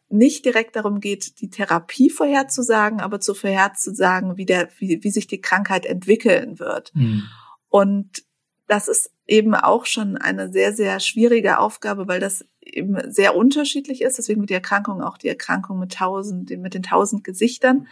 nicht 0.08 0.44
direkt 0.44 0.76
darum 0.76 1.00
geht, 1.00 1.40
die 1.40 1.50
Therapie 1.50 2.10
vorherzusagen, 2.10 3.00
aber 3.00 3.20
zu 3.20 3.34
vorherzusagen, 3.34 4.36
wie, 4.36 4.46
der, 4.46 4.68
wie, 4.78 5.02
wie 5.02 5.10
sich 5.10 5.26
die 5.26 5.40
Krankheit 5.40 5.86
entwickeln 5.86 6.58
wird. 6.58 6.92
Mhm. 6.94 7.24
Und 7.68 8.24
das 8.66 8.88
ist 8.88 9.12
eben 9.28 9.54
auch 9.54 9.86
schon 9.86 10.16
eine 10.16 10.50
sehr, 10.50 10.72
sehr 10.72 10.98
schwierige 11.00 11.58
Aufgabe, 11.58 12.08
weil 12.08 12.18
das 12.18 12.44
eben 12.60 12.96
sehr 13.10 13.36
unterschiedlich 13.36 14.02
ist. 14.02 14.18
Deswegen 14.18 14.40
wird 14.40 14.50
die 14.50 14.54
Erkrankung 14.54 15.02
auch 15.02 15.18
die 15.18 15.28
Erkrankung 15.28 15.78
mit 15.78 15.92
tausend, 15.92 16.50
mit 16.50 16.74
den 16.74 16.82
tausend 16.82 17.24
Gesichtern 17.24 17.86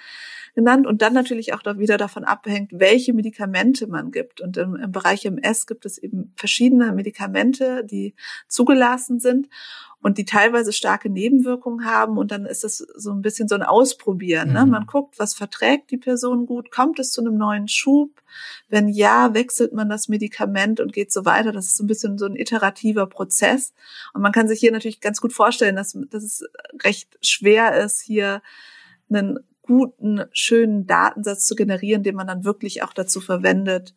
genannt 0.57 0.87
und 0.87 1.03
dann 1.03 1.13
natürlich 1.13 1.53
auch 1.53 1.61
wieder 1.77 1.99
davon 1.99 2.25
abhängt, 2.25 2.71
welche 2.73 3.13
Medikamente 3.13 3.87
man 3.87 4.11
gibt. 4.11 4.41
Und 4.41 4.57
im, 4.57 4.75
im 4.75 4.91
Bereich 4.91 5.27
MS 5.27 5.67
gibt 5.67 5.85
es 5.85 5.99
eben 5.99 6.33
verschiedene 6.35 6.93
Medikamente, 6.93 7.85
die 7.85 8.15
zugelassen 8.49 9.21
sind 9.21 9.49
und 10.01 10.17
die 10.17 10.25
teilweise 10.25 10.73
starke 10.73 11.11
Nebenwirkungen 11.11 11.85
haben. 11.85 12.17
Und 12.17 12.31
dann 12.31 12.47
ist 12.47 12.65
es 12.65 12.79
so 12.79 13.13
ein 13.13 13.21
bisschen 13.21 13.49
so 13.49 13.55
ein 13.55 13.63
Ausprobieren. 13.63 14.55
Ne? 14.55 14.65
Mhm. 14.65 14.71
Man 14.71 14.87
guckt, 14.87 15.19
was 15.19 15.35
verträgt 15.35 15.91
die 15.91 15.99
Person 15.99 16.47
gut, 16.47 16.71
kommt 16.71 16.99
es 16.99 17.13
zu 17.13 17.21
einem 17.21 17.37
neuen 17.37 17.69
Schub? 17.69 18.23
Wenn 18.71 18.89
ja, 18.89 19.35
wechselt 19.35 19.75
man 19.75 19.91
das 19.91 20.09
Medikament 20.09 20.81
und 20.81 20.95
geht 20.95 21.13
so 21.13 21.26
weiter. 21.27 21.53
Das 21.53 21.67
ist 21.67 21.77
so 21.77 21.85
ein 21.85 21.87
bisschen 21.87 22.17
so 22.17 22.25
ein 22.27 22.37
iterativer 22.37 23.07
Prozess. 23.07 23.75
Und 24.15 24.23
man 24.23 24.33
kann 24.33 24.49
sich 24.49 24.61
hier 24.61 24.73
natürlich 24.73 25.01
ganz 25.01 25.21
gut 25.21 25.33
vorstellen, 25.33 25.77
dass, 25.77 25.99
dass 26.11 26.23
es 26.23 26.45
recht 26.83 27.19
schwer 27.21 27.77
ist, 27.77 28.01
hier 28.01 28.41
einen 29.11 29.39
guten, 29.63 30.23
schönen 30.33 30.87
Datensatz 30.87 31.45
zu 31.45 31.55
generieren, 31.55 32.03
den 32.03 32.15
man 32.15 32.27
dann 32.27 32.45
wirklich 32.45 32.83
auch 32.83 32.93
dazu 32.93 33.21
verwendet, 33.21 33.95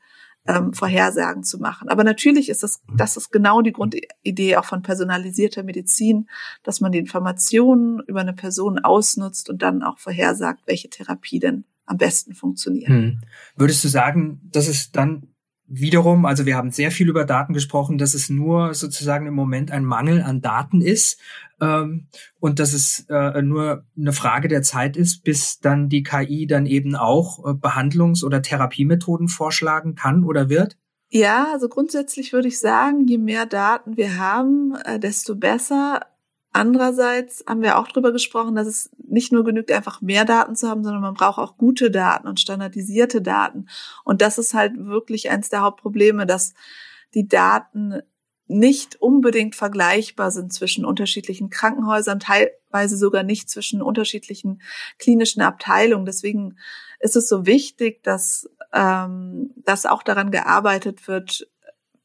ähm, 0.47 0.73
Vorhersagen 0.73 1.43
zu 1.43 1.59
machen. 1.59 1.89
Aber 1.89 2.03
natürlich 2.03 2.49
ist 2.49 2.63
das, 2.63 2.81
das 2.95 3.17
ist 3.17 3.31
genau 3.31 3.61
die 3.61 3.71
Grundidee 3.71 4.57
auch 4.57 4.65
von 4.65 4.81
personalisierter 4.81 5.63
Medizin, 5.63 6.27
dass 6.63 6.81
man 6.81 6.91
die 6.91 6.97
Informationen 6.97 7.99
über 8.07 8.21
eine 8.21 8.33
Person 8.33 8.79
ausnutzt 8.79 9.49
und 9.49 9.61
dann 9.61 9.83
auch 9.83 9.99
vorhersagt, 9.99 10.61
welche 10.65 10.89
Therapie 10.89 11.39
denn 11.39 11.65
am 11.85 11.97
besten 11.97 12.33
funktioniert. 12.33 12.89
Hm. 12.89 13.19
Würdest 13.55 13.83
du 13.83 13.87
sagen, 13.87 14.41
dass 14.51 14.67
es 14.67 14.91
dann 14.91 15.28
wiederum, 15.69 16.25
also 16.25 16.45
wir 16.45 16.57
haben 16.57 16.71
sehr 16.71 16.91
viel 16.91 17.07
über 17.09 17.25
Daten 17.25 17.53
gesprochen, 17.53 17.97
dass 17.97 18.13
es 18.13 18.29
nur 18.29 18.73
sozusagen 18.73 19.27
im 19.27 19.35
Moment 19.35 19.71
ein 19.71 19.85
Mangel 19.85 20.21
an 20.23 20.41
Daten 20.41 20.81
ist 20.81 21.19
ähm, 21.61 22.07
und 22.39 22.59
dass 22.59 22.73
es 22.73 23.05
äh, 23.09 23.41
nur 23.41 23.85
eine 23.97 24.13
Frage 24.13 24.47
der 24.47 24.63
Zeit 24.63 24.97
ist, 24.97 25.23
bis 25.23 25.59
dann 25.59 25.87
die 25.87 26.03
KI 26.03 26.47
dann 26.47 26.65
eben 26.65 26.95
auch 26.95 27.45
äh, 27.45 27.53
Behandlungs- 27.53 28.23
oder 28.23 28.41
Therapiemethoden 28.41 29.27
vorschlagen 29.27 29.95
kann 29.95 30.23
oder 30.23 30.49
wird? 30.49 30.75
Ja, 31.11 31.47
also 31.53 31.69
grundsätzlich 31.69 32.33
würde 32.33 32.47
ich 32.47 32.59
sagen, 32.59 33.07
je 33.07 33.17
mehr 33.17 33.45
Daten 33.45 33.97
wir 33.97 34.17
haben, 34.17 34.75
äh, 34.85 34.99
desto 34.99 35.35
besser. 35.35 36.01
Andererseits 36.51 37.43
haben 37.47 37.61
wir 37.61 37.77
auch 37.77 37.87
darüber 37.87 38.11
gesprochen, 38.11 38.55
dass 38.55 38.67
es 38.67 38.89
nicht 38.97 39.31
nur 39.31 39.43
genügt, 39.43 39.71
einfach 39.71 40.01
mehr 40.01 40.25
Daten 40.25 40.55
zu 40.55 40.67
haben, 40.67 40.83
sondern 40.83 41.01
man 41.01 41.13
braucht 41.13 41.37
auch 41.37 41.57
gute 41.57 41.91
Daten 41.91 42.27
und 42.27 42.39
standardisierte 42.39 43.21
Daten. 43.21 43.67
Und 44.03 44.21
das 44.21 44.37
ist 44.39 44.53
halt 44.55 44.73
wirklich 44.77 45.29
eines 45.29 45.49
der 45.49 45.61
Hauptprobleme, 45.61 46.25
dass 46.25 46.53
die 47.13 47.27
Daten 47.27 48.01
nicht 48.47 48.99
unbedingt 48.99 49.55
vergleichbar 49.55 50.31
sind 50.31 50.51
zwischen 50.51 50.83
unterschiedlichen 50.83 51.51
Krankenhäusern, 51.51 52.19
teilweise 52.19 52.97
sogar 52.97 53.21
nicht 53.21 53.47
zwischen 53.47 53.83
unterschiedlichen 53.83 54.61
klinischen 54.97 55.43
Abteilungen. 55.43 56.07
Deswegen 56.07 56.57
ist 56.99 57.15
es 57.15 57.29
so 57.29 57.45
wichtig, 57.45 58.03
dass, 58.03 58.49
ähm, 58.73 59.51
dass 59.55 59.85
auch 59.85 60.01
daran 60.01 60.31
gearbeitet 60.31 61.07
wird, 61.07 61.47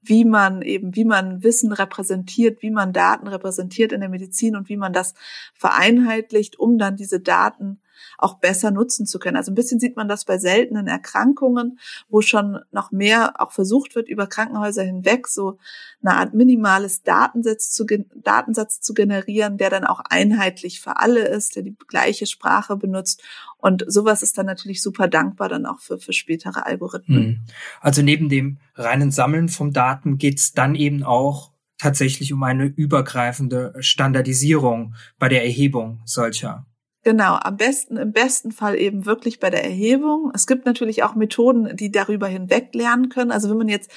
wie 0.05 0.25
man 0.25 0.63
eben, 0.63 0.95
wie 0.95 1.05
man 1.05 1.43
Wissen 1.43 1.73
repräsentiert, 1.73 2.63
wie 2.63 2.71
man 2.71 2.93
Daten 2.93 3.27
repräsentiert 3.27 3.93
in 3.93 4.01
der 4.01 4.09
Medizin 4.09 4.57
und 4.57 4.69
wie 4.69 4.77
man 4.77 4.93
das 4.93 5.15
vereinheitlicht, 5.55 6.59
um 6.59 6.79
dann 6.79 6.97
diese 6.97 7.21
Daten 7.21 7.81
auch 8.19 8.39
besser 8.39 8.71
nutzen 8.71 9.07
zu 9.07 9.19
können. 9.19 9.37
Also 9.37 9.53
ein 9.53 9.55
bisschen 9.55 9.81
sieht 9.81 9.97
man 9.97 10.09
das 10.09 10.25
bei 10.25 10.39
seltenen 10.39 10.87
Erkrankungen, 10.87 11.79
wo 12.09 12.21
schon 12.21 12.61
noch 12.73 12.93
mehr 12.93 13.41
auch 13.41 13.53
versucht 13.53 13.95
wird, 13.95 14.09
über 14.09 14.27
Krankenhäuser 14.27 14.83
hinweg 14.83 15.29
so 15.29 15.59
eine 16.03 16.17
Art 16.17 16.35
minimales 16.35 17.03
Datensatz 17.03 17.71
zu, 17.71 17.87
Datensatz 18.15 18.81
zu 18.81 18.95
generieren, 18.95 19.57
der 19.57 19.71
dann 19.71 19.85
auch 19.85 20.01
einheitlich 20.09 20.81
für 20.81 20.99
alle 20.99 21.27
ist, 21.27 21.57
der 21.57 21.63
die 21.63 21.77
gleiche 21.89 22.27
Sprache 22.27 22.77
benutzt. 22.77 23.23
Und 23.57 23.85
sowas 23.87 24.23
ist 24.23 24.37
dann 24.37 24.47
natürlich 24.47 24.83
super 24.83 25.09
dankbar 25.09 25.49
dann 25.49 25.67
auch 25.67 25.81
für, 25.81 25.99
für 25.99 26.13
spätere 26.13 26.67
Algorithmen. 26.67 27.25
Hm. 27.25 27.41
Also 27.81 28.03
neben 28.03 28.29
dem 28.29 28.59
reinen 28.75 29.11
Sammeln 29.11 29.49
von 29.49 29.73
Daten 29.73 30.19
geht's 30.19 30.53
dann 30.53 30.75
eben 30.75 31.03
auch 31.03 31.53
tatsächlich 31.79 32.33
um 32.33 32.43
eine 32.43 32.67
übergreifende 32.67 33.75
Standardisierung 33.81 34.95
bei 35.19 35.29
der 35.29 35.45
Erhebung 35.45 36.01
solcher 36.05 36.67
Genau, 37.05 37.35
am 37.35 37.59
besten, 37.59 37.99
im 37.99 38.13
besten 38.13 38.51
Fall 38.51 38.77
eben 38.79 39.05
wirklich 39.05 39.39
bei 39.39 39.51
der 39.51 39.63
Erhebung. 39.63 40.33
Es 40.35 40.47
gibt 40.47 40.65
natürlich 40.65 41.03
auch 41.03 41.15
Methoden, 41.15 41.77
die 41.77 41.93
darüber 41.93 42.27
hinweg 42.27 42.75
lernen 42.75 43.11
können. 43.11 43.31
Also 43.31 43.51
wenn 43.51 43.59
man 43.59 43.69
jetzt 43.69 43.91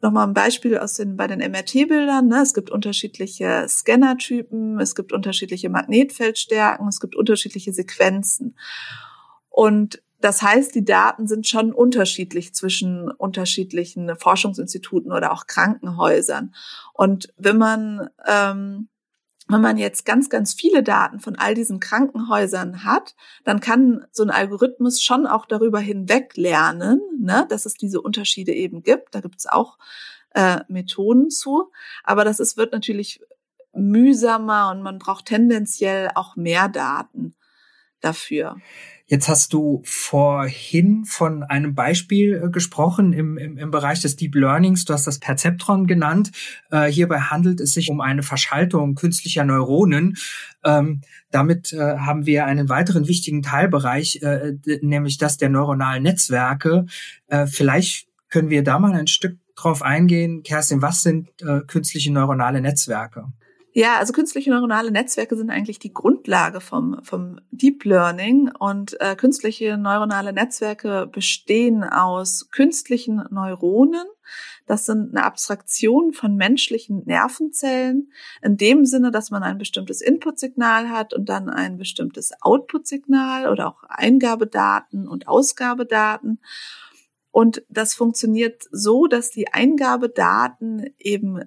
nochmal 0.00 0.26
ein 0.26 0.32
Beispiel 0.32 0.78
aus 0.78 0.94
den, 0.94 1.18
bei 1.18 1.26
den 1.26 1.40
MRT-Bildern, 1.40 2.28
ne, 2.28 2.40
es 2.40 2.54
gibt 2.54 2.70
unterschiedliche 2.70 3.66
Scannertypen, 3.68 4.80
es 4.80 4.94
gibt 4.94 5.12
unterschiedliche 5.12 5.68
Magnetfeldstärken, 5.68 6.88
es 6.88 6.98
gibt 6.98 7.14
unterschiedliche 7.14 7.74
Sequenzen. 7.74 8.56
Und 9.50 10.02
das 10.22 10.40
heißt, 10.40 10.74
die 10.74 10.84
Daten 10.84 11.26
sind 11.26 11.46
schon 11.46 11.74
unterschiedlich 11.74 12.54
zwischen 12.54 13.10
unterschiedlichen 13.10 14.16
Forschungsinstituten 14.16 15.12
oder 15.12 15.32
auch 15.32 15.46
Krankenhäusern. 15.46 16.54
Und 16.94 17.34
wenn 17.36 17.58
man 17.58 18.08
ähm, 18.26 18.88
wenn 19.52 19.60
man 19.60 19.76
jetzt 19.76 20.04
ganz, 20.04 20.28
ganz 20.28 20.54
viele 20.54 20.82
Daten 20.82 21.20
von 21.20 21.36
all 21.36 21.54
diesen 21.54 21.80
Krankenhäusern 21.80 22.84
hat, 22.84 23.14
dann 23.44 23.60
kann 23.60 24.06
so 24.12 24.22
ein 24.22 24.30
Algorithmus 24.30 25.02
schon 25.02 25.26
auch 25.26 25.46
darüber 25.46 25.80
hinweg 25.80 26.36
lernen, 26.36 27.00
ne, 27.18 27.46
dass 27.48 27.66
es 27.66 27.74
diese 27.74 28.00
Unterschiede 28.00 28.52
eben 28.52 28.82
gibt. 28.82 29.14
Da 29.14 29.20
gibt 29.20 29.38
es 29.38 29.46
auch 29.46 29.78
äh, 30.34 30.60
Methoden 30.68 31.30
zu. 31.30 31.70
Aber 32.04 32.24
das 32.24 32.40
ist, 32.40 32.56
wird 32.56 32.72
natürlich 32.72 33.20
mühsamer 33.72 34.70
und 34.70 34.82
man 34.82 34.98
braucht 34.98 35.26
tendenziell 35.26 36.10
auch 36.14 36.36
mehr 36.36 36.68
Daten 36.68 37.34
dafür. 38.00 38.56
Jetzt 39.10 39.28
hast 39.28 39.52
du 39.52 39.82
vorhin 39.84 41.04
von 41.04 41.42
einem 41.42 41.74
Beispiel 41.74 42.44
äh, 42.44 42.48
gesprochen 42.48 43.12
im, 43.12 43.36
im, 43.38 43.58
im 43.58 43.72
Bereich 43.72 44.00
des 44.00 44.14
Deep 44.14 44.36
Learnings. 44.36 44.84
Du 44.84 44.92
hast 44.92 45.08
das 45.08 45.18
Perzeptron 45.18 45.88
genannt. 45.88 46.30
Äh, 46.70 46.86
hierbei 46.86 47.18
handelt 47.18 47.60
es 47.60 47.72
sich 47.72 47.90
um 47.90 48.00
eine 48.00 48.22
Verschaltung 48.22 48.94
künstlicher 48.94 49.44
Neuronen. 49.44 50.16
Ähm, 50.64 51.00
damit 51.32 51.72
äh, 51.72 51.96
haben 51.98 52.24
wir 52.24 52.46
einen 52.46 52.68
weiteren 52.68 53.08
wichtigen 53.08 53.42
Teilbereich, 53.42 54.20
äh, 54.22 54.52
nämlich 54.80 55.18
das 55.18 55.38
der 55.38 55.48
neuronalen 55.48 56.04
Netzwerke. 56.04 56.86
Äh, 57.26 57.48
vielleicht 57.48 58.06
können 58.28 58.48
wir 58.48 58.62
da 58.62 58.78
mal 58.78 58.92
ein 58.94 59.08
Stück 59.08 59.38
drauf 59.56 59.82
eingehen. 59.82 60.44
Kerstin, 60.44 60.82
was 60.82 61.02
sind 61.02 61.30
äh, 61.42 61.62
künstliche 61.66 62.12
neuronale 62.12 62.60
Netzwerke? 62.60 63.32
Ja, 63.72 63.98
also 63.98 64.12
künstliche 64.12 64.50
neuronale 64.50 64.90
Netzwerke 64.90 65.36
sind 65.36 65.50
eigentlich 65.50 65.78
die 65.78 65.92
Grundlage 65.92 66.60
vom, 66.60 66.98
vom 67.04 67.40
Deep 67.52 67.84
Learning 67.84 68.50
und 68.58 69.00
äh, 69.00 69.14
künstliche 69.14 69.76
neuronale 69.76 70.32
Netzwerke 70.32 71.06
bestehen 71.06 71.84
aus 71.84 72.48
künstlichen 72.50 73.22
Neuronen. 73.30 74.06
Das 74.66 74.86
sind 74.86 75.10
eine 75.10 75.24
Abstraktion 75.24 76.12
von 76.12 76.34
menschlichen 76.34 77.04
Nervenzellen 77.04 78.12
in 78.42 78.56
dem 78.56 78.84
Sinne, 78.86 79.12
dass 79.12 79.30
man 79.30 79.44
ein 79.44 79.58
bestimmtes 79.58 80.00
Inputsignal 80.00 80.90
hat 80.90 81.14
und 81.14 81.28
dann 81.28 81.48
ein 81.48 81.76
bestimmtes 81.76 82.32
Outputsignal 82.40 83.48
oder 83.48 83.68
auch 83.68 83.84
Eingabedaten 83.88 85.06
und 85.06 85.28
Ausgabedaten. 85.28 86.40
Und 87.30 87.62
das 87.68 87.94
funktioniert 87.94 88.64
so, 88.72 89.06
dass 89.06 89.30
die 89.30 89.52
Eingabedaten 89.52 90.92
eben 90.98 91.44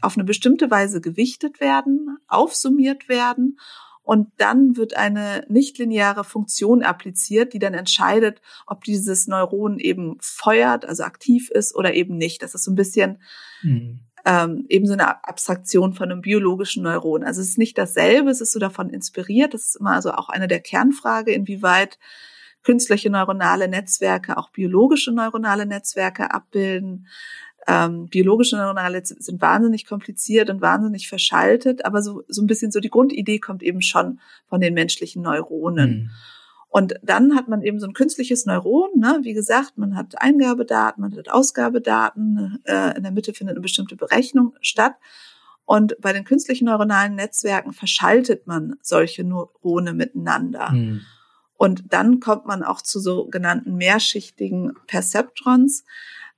auf 0.00 0.16
eine 0.16 0.24
bestimmte 0.24 0.70
Weise 0.70 1.00
gewichtet 1.00 1.60
werden, 1.60 2.18
aufsummiert 2.28 3.08
werden 3.08 3.58
und 4.06 4.28
dann 4.36 4.76
wird 4.76 4.96
eine 4.96 5.44
nichtlineare 5.48 6.22
Funktion 6.22 6.84
appliziert, 6.84 7.52
die 7.52 7.58
dann 7.58 7.74
entscheidet, 7.74 8.40
ob 8.64 8.84
dieses 8.84 9.26
Neuron 9.26 9.80
eben 9.80 10.16
feuert, 10.20 10.84
also 10.84 11.02
aktiv 11.02 11.50
ist 11.50 11.74
oder 11.74 11.92
eben 11.92 12.16
nicht. 12.16 12.40
Das 12.40 12.54
ist 12.54 12.62
so 12.62 12.70
ein 12.70 12.76
bisschen 12.76 13.20
mhm. 13.62 13.98
ähm, 14.24 14.64
eben 14.68 14.86
so 14.86 14.92
eine 14.92 15.24
Abstraktion 15.24 15.92
von 15.92 16.12
einem 16.12 16.20
biologischen 16.20 16.84
Neuron. 16.84 17.24
Also 17.24 17.40
es 17.40 17.48
ist 17.48 17.58
nicht 17.58 17.76
dasselbe, 17.78 18.30
es 18.30 18.40
ist 18.40 18.52
so 18.52 18.60
davon 18.60 18.90
inspiriert. 18.90 19.54
Das 19.54 19.66
ist 19.70 19.76
immer 19.80 19.96
also 19.96 20.12
auch 20.12 20.28
eine 20.28 20.46
der 20.46 20.60
Kernfrage, 20.60 21.32
inwieweit 21.32 21.98
künstliche 22.62 23.10
neuronale 23.10 23.66
Netzwerke 23.66 24.36
auch 24.36 24.50
biologische 24.50 25.10
neuronale 25.10 25.66
Netzwerke 25.66 26.32
abbilden. 26.32 27.08
Ähm, 27.68 28.08
biologische 28.08 28.56
neuronale 28.56 29.02
sind 29.04 29.40
wahnsinnig 29.40 29.86
kompliziert 29.86 30.50
und 30.50 30.60
wahnsinnig 30.60 31.08
verschaltet, 31.08 31.84
aber 31.84 32.00
so, 32.00 32.22
so 32.28 32.42
ein 32.42 32.46
bisschen 32.46 32.70
so 32.70 32.78
die 32.78 32.90
Grundidee 32.90 33.40
kommt 33.40 33.62
eben 33.62 33.82
schon 33.82 34.20
von 34.48 34.60
den 34.60 34.74
menschlichen 34.74 35.22
Neuronen. 35.22 35.90
Mhm. 35.90 36.10
Und 36.68 36.94
dann 37.02 37.34
hat 37.34 37.48
man 37.48 37.62
eben 37.62 37.80
so 37.80 37.86
ein 37.86 37.94
künstliches 37.94 38.44
Neuron, 38.44 38.90
ne? 38.98 39.20
wie 39.22 39.32
gesagt, 39.32 39.78
man 39.78 39.96
hat 39.96 40.20
Eingabedaten, 40.20 41.00
man 41.00 41.16
hat 41.16 41.30
Ausgabedaten, 41.30 42.60
äh, 42.64 42.96
in 42.96 43.02
der 43.02 43.12
Mitte 43.12 43.32
findet 43.32 43.56
eine 43.56 43.62
bestimmte 43.62 43.96
Berechnung 43.96 44.54
statt. 44.60 44.94
Und 45.64 45.96
bei 46.00 46.12
den 46.12 46.24
künstlichen 46.24 46.66
neuronalen 46.66 47.14
Netzwerken 47.14 47.72
verschaltet 47.72 48.46
man 48.46 48.76
solche 48.82 49.24
Neurone 49.24 49.94
miteinander. 49.94 50.70
Mhm. 50.70 51.00
Und 51.56 51.84
dann 51.92 52.20
kommt 52.20 52.46
man 52.46 52.62
auch 52.62 52.82
zu 52.82 53.00
sogenannten 53.00 53.76
mehrschichtigen 53.76 54.74
Perceptrons. 54.86 55.84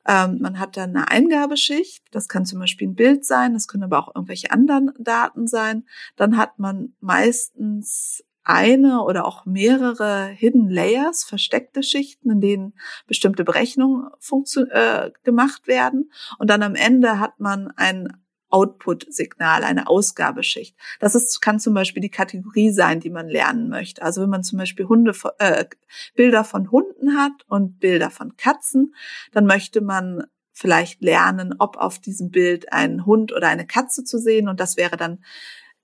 Ähm, 0.08 0.38
man 0.40 0.58
hat 0.58 0.78
dann 0.78 0.96
eine 0.96 1.10
Eingabeschicht, 1.10 2.02
das 2.10 2.28
kann 2.28 2.46
zum 2.46 2.58
Beispiel 2.58 2.88
ein 2.88 2.94
Bild 2.94 3.26
sein, 3.26 3.52
das 3.52 3.68
können 3.68 3.84
aber 3.84 3.98
auch 3.98 4.14
irgendwelche 4.14 4.50
anderen 4.50 4.92
Daten 4.98 5.46
sein. 5.46 5.84
Dann 6.16 6.38
hat 6.38 6.58
man 6.58 6.94
meistens 7.00 8.24
eine 8.42 9.02
oder 9.02 9.26
auch 9.26 9.44
mehrere 9.44 10.28
Hidden 10.28 10.70
Layers, 10.70 11.22
versteckte 11.24 11.82
Schichten, 11.82 12.30
in 12.30 12.40
denen 12.40 12.74
bestimmte 13.06 13.44
Berechnungen 13.44 14.08
äh, 14.70 15.10
gemacht 15.22 15.68
werden. 15.68 16.10
Und 16.38 16.48
dann 16.48 16.62
am 16.62 16.74
Ende 16.74 17.20
hat 17.20 17.38
man 17.38 17.70
ein 17.76 18.08
Output-Signal, 18.50 19.64
eine 19.64 19.88
Ausgabeschicht. 19.88 20.76
Das 21.00 21.14
ist, 21.14 21.40
kann 21.40 21.60
zum 21.60 21.74
Beispiel 21.74 22.00
die 22.00 22.10
Kategorie 22.10 22.70
sein, 22.70 23.00
die 23.00 23.10
man 23.10 23.28
lernen 23.28 23.68
möchte. 23.68 24.02
Also 24.02 24.22
wenn 24.22 24.30
man 24.30 24.42
zum 24.42 24.58
Beispiel 24.58 24.86
Hunde, 24.86 25.12
äh, 25.38 25.64
Bilder 26.14 26.44
von 26.44 26.70
Hunden 26.70 27.16
hat 27.16 27.44
und 27.48 27.80
Bilder 27.80 28.10
von 28.10 28.36
Katzen, 28.36 28.94
dann 29.32 29.46
möchte 29.46 29.80
man 29.80 30.24
vielleicht 30.52 31.02
lernen, 31.02 31.54
ob 31.58 31.76
auf 31.76 31.98
diesem 31.98 32.30
Bild 32.30 32.72
ein 32.72 33.06
Hund 33.06 33.32
oder 33.32 33.48
eine 33.48 33.66
Katze 33.66 34.04
zu 34.04 34.18
sehen. 34.18 34.48
Und 34.48 34.60
das 34.60 34.76
wäre 34.76 34.96
dann 34.96 35.22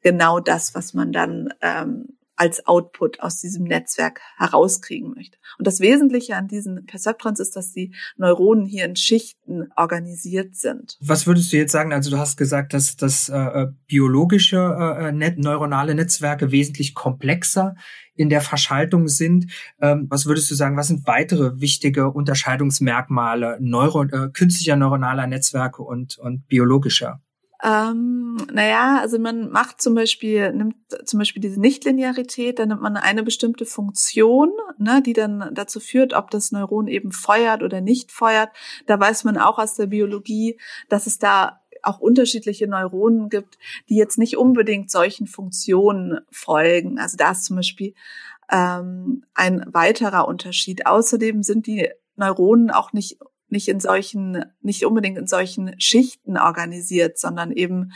genau 0.02 0.40
das, 0.40 0.74
was 0.74 0.94
man 0.94 1.12
dann 1.12 1.54
ähm, 1.60 2.18
als 2.36 2.66
Output 2.66 3.20
aus 3.20 3.40
diesem 3.40 3.64
Netzwerk 3.64 4.20
herauskriegen 4.36 5.14
möchte. 5.14 5.38
Und 5.58 5.66
das 5.66 5.80
Wesentliche 5.80 6.36
an 6.36 6.48
diesen 6.48 6.84
Perceptrons 6.86 7.40
ist, 7.40 7.54
dass 7.56 7.72
die 7.72 7.94
Neuronen 8.16 8.64
hier 8.64 8.84
in 8.84 8.96
Schichten 8.96 9.68
organisiert 9.76 10.56
sind. 10.56 10.98
Was 11.00 11.26
würdest 11.26 11.52
du 11.52 11.56
jetzt 11.56 11.72
sagen? 11.72 11.92
Also 11.92 12.10
du 12.10 12.18
hast 12.18 12.36
gesagt, 12.36 12.74
dass, 12.74 12.96
dass 12.96 13.28
äh, 13.28 13.36
äh 13.36 13.66
biologische 13.86 14.56
äh, 14.56 15.08
äh, 15.08 15.12
net 15.12 15.38
neuronale 15.38 15.94
Netzwerke 15.94 16.50
wesentlich 16.50 16.94
komplexer 16.94 17.76
in 18.16 18.28
der 18.28 18.40
Verschaltung 18.40 19.08
sind. 19.08 19.50
Ähm, 19.80 20.06
was 20.08 20.26
würdest 20.26 20.50
du 20.50 20.54
sagen, 20.54 20.76
was 20.76 20.88
sind 20.88 21.06
weitere 21.06 21.60
wichtige 21.60 22.10
Unterscheidungsmerkmale 22.10 23.58
Neuro 23.60 24.04
äh, 24.04 24.30
künstlicher 24.32 24.76
neuronaler 24.76 25.26
Netzwerke 25.26 25.82
und, 25.82 26.18
und 26.18 26.46
biologischer? 26.46 27.20
Ähm, 27.64 28.36
naja, 28.52 28.98
also 29.00 29.18
man 29.18 29.48
macht 29.48 29.80
zum 29.80 29.94
Beispiel, 29.94 30.52
nimmt 30.52 30.76
zum 31.06 31.18
Beispiel 31.18 31.40
diese 31.40 31.58
Nichtlinearität, 31.58 32.58
dann 32.58 32.68
nimmt 32.68 32.82
man 32.82 32.98
eine 32.98 33.22
bestimmte 33.22 33.64
Funktion, 33.64 34.52
ne, 34.76 35.00
die 35.00 35.14
dann 35.14 35.50
dazu 35.54 35.80
führt, 35.80 36.12
ob 36.12 36.30
das 36.30 36.52
Neuron 36.52 36.88
eben 36.88 37.10
feuert 37.10 37.62
oder 37.62 37.80
nicht 37.80 38.12
feuert. 38.12 38.50
Da 38.86 39.00
weiß 39.00 39.24
man 39.24 39.38
auch 39.38 39.58
aus 39.58 39.76
der 39.76 39.86
Biologie, 39.86 40.60
dass 40.90 41.06
es 41.06 41.18
da 41.18 41.62
auch 41.82 42.00
unterschiedliche 42.00 42.66
Neuronen 42.66 43.30
gibt, 43.30 43.56
die 43.88 43.96
jetzt 43.96 44.18
nicht 44.18 44.36
unbedingt 44.36 44.90
solchen 44.90 45.26
Funktionen 45.26 46.20
folgen. 46.30 46.98
Also 46.98 47.16
da 47.16 47.30
ist 47.30 47.44
zum 47.44 47.56
Beispiel 47.56 47.94
ähm, 48.52 49.24
ein 49.32 49.64
weiterer 49.68 50.28
Unterschied. 50.28 50.86
Außerdem 50.86 51.42
sind 51.42 51.66
die 51.66 51.88
Neuronen 52.16 52.70
auch 52.70 52.92
nicht 52.92 53.18
nicht 53.54 53.68
in 53.68 53.80
solchen, 53.80 54.44
nicht 54.60 54.84
unbedingt 54.84 55.16
in 55.16 55.26
solchen 55.26 55.80
Schichten 55.80 56.36
organisiert, 56.36 57.18
sondern 57.18 57.52
eben 57.52 57.92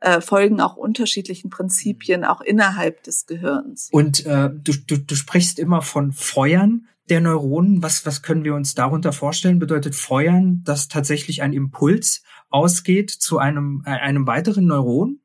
äh, 0.00 0.20
folgen 0.20 0.60
auch 0.60 0.76
unterschiedlichen 0.76 1.50
Prinzipien 1.50 2.24
auch 2.24 2.40
innerhalb 2.40 3.02
des 3.04 3.26
Gehirns. 3.26 3.88
Und 3.92 4.26
äh, 4.26 4.50
du, 4.52 4.72
du, 4.86 4.98
du 4.98 5.14
sprichst 5.14 5.58
immer 5.58 5.80
von 5.80 6.12
Feuern 6.12 6.88
der 7.08 7.20
Neuronen. 7.20 7.82
Was, 7.82 8.04
was 8.04 8.22
können 8.22 8.44
wir 8.44 8.54
uns 8.54 8.74
darunter 8.74 9.12
vorstellen? 9.12 9.58
Bedeutet 9.58 9.94
Feuern, 9.94 10.62
dass 10.64 10.88
tatsächlich 10.88 11.42
ein 11.42 11.52
Impuls 11.52 12.22
ausgeht 12.50 13.10
zu 13.10 13.38
einem, 13.38 13.82
äh, 13.86 13.90
einem 13.90 14.26
weiteren 14.26 14.66
Neuron? 14.66 15.20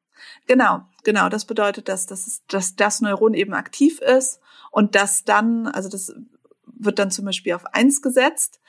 Genau, 0.47 0.81
genau. 1.03 1.29
Das 1.29 1.45
bedeutet, 1.45 1.89
dass, 1.89 2.05
dass, 2.05 2.41
dass 2.47 2.75
das 2.75 3.01
Neuron 3.01 3.33
eben 3.33 3.53
aktiv 3.53 3.99
ist 3.99 4.39
und 4.71 4.95
dass 4.95 5.23
dann, 5.23 5.67
also 5.67 5.89
das 5.89 6.13
wird 6.65 6.99
dann 6.99 7.11
zum 7.11 7.25
Beispiel 7.25 7.53
auf 7.53 7.65
eins 7.73 8.01
gesetzt 8.01 8.59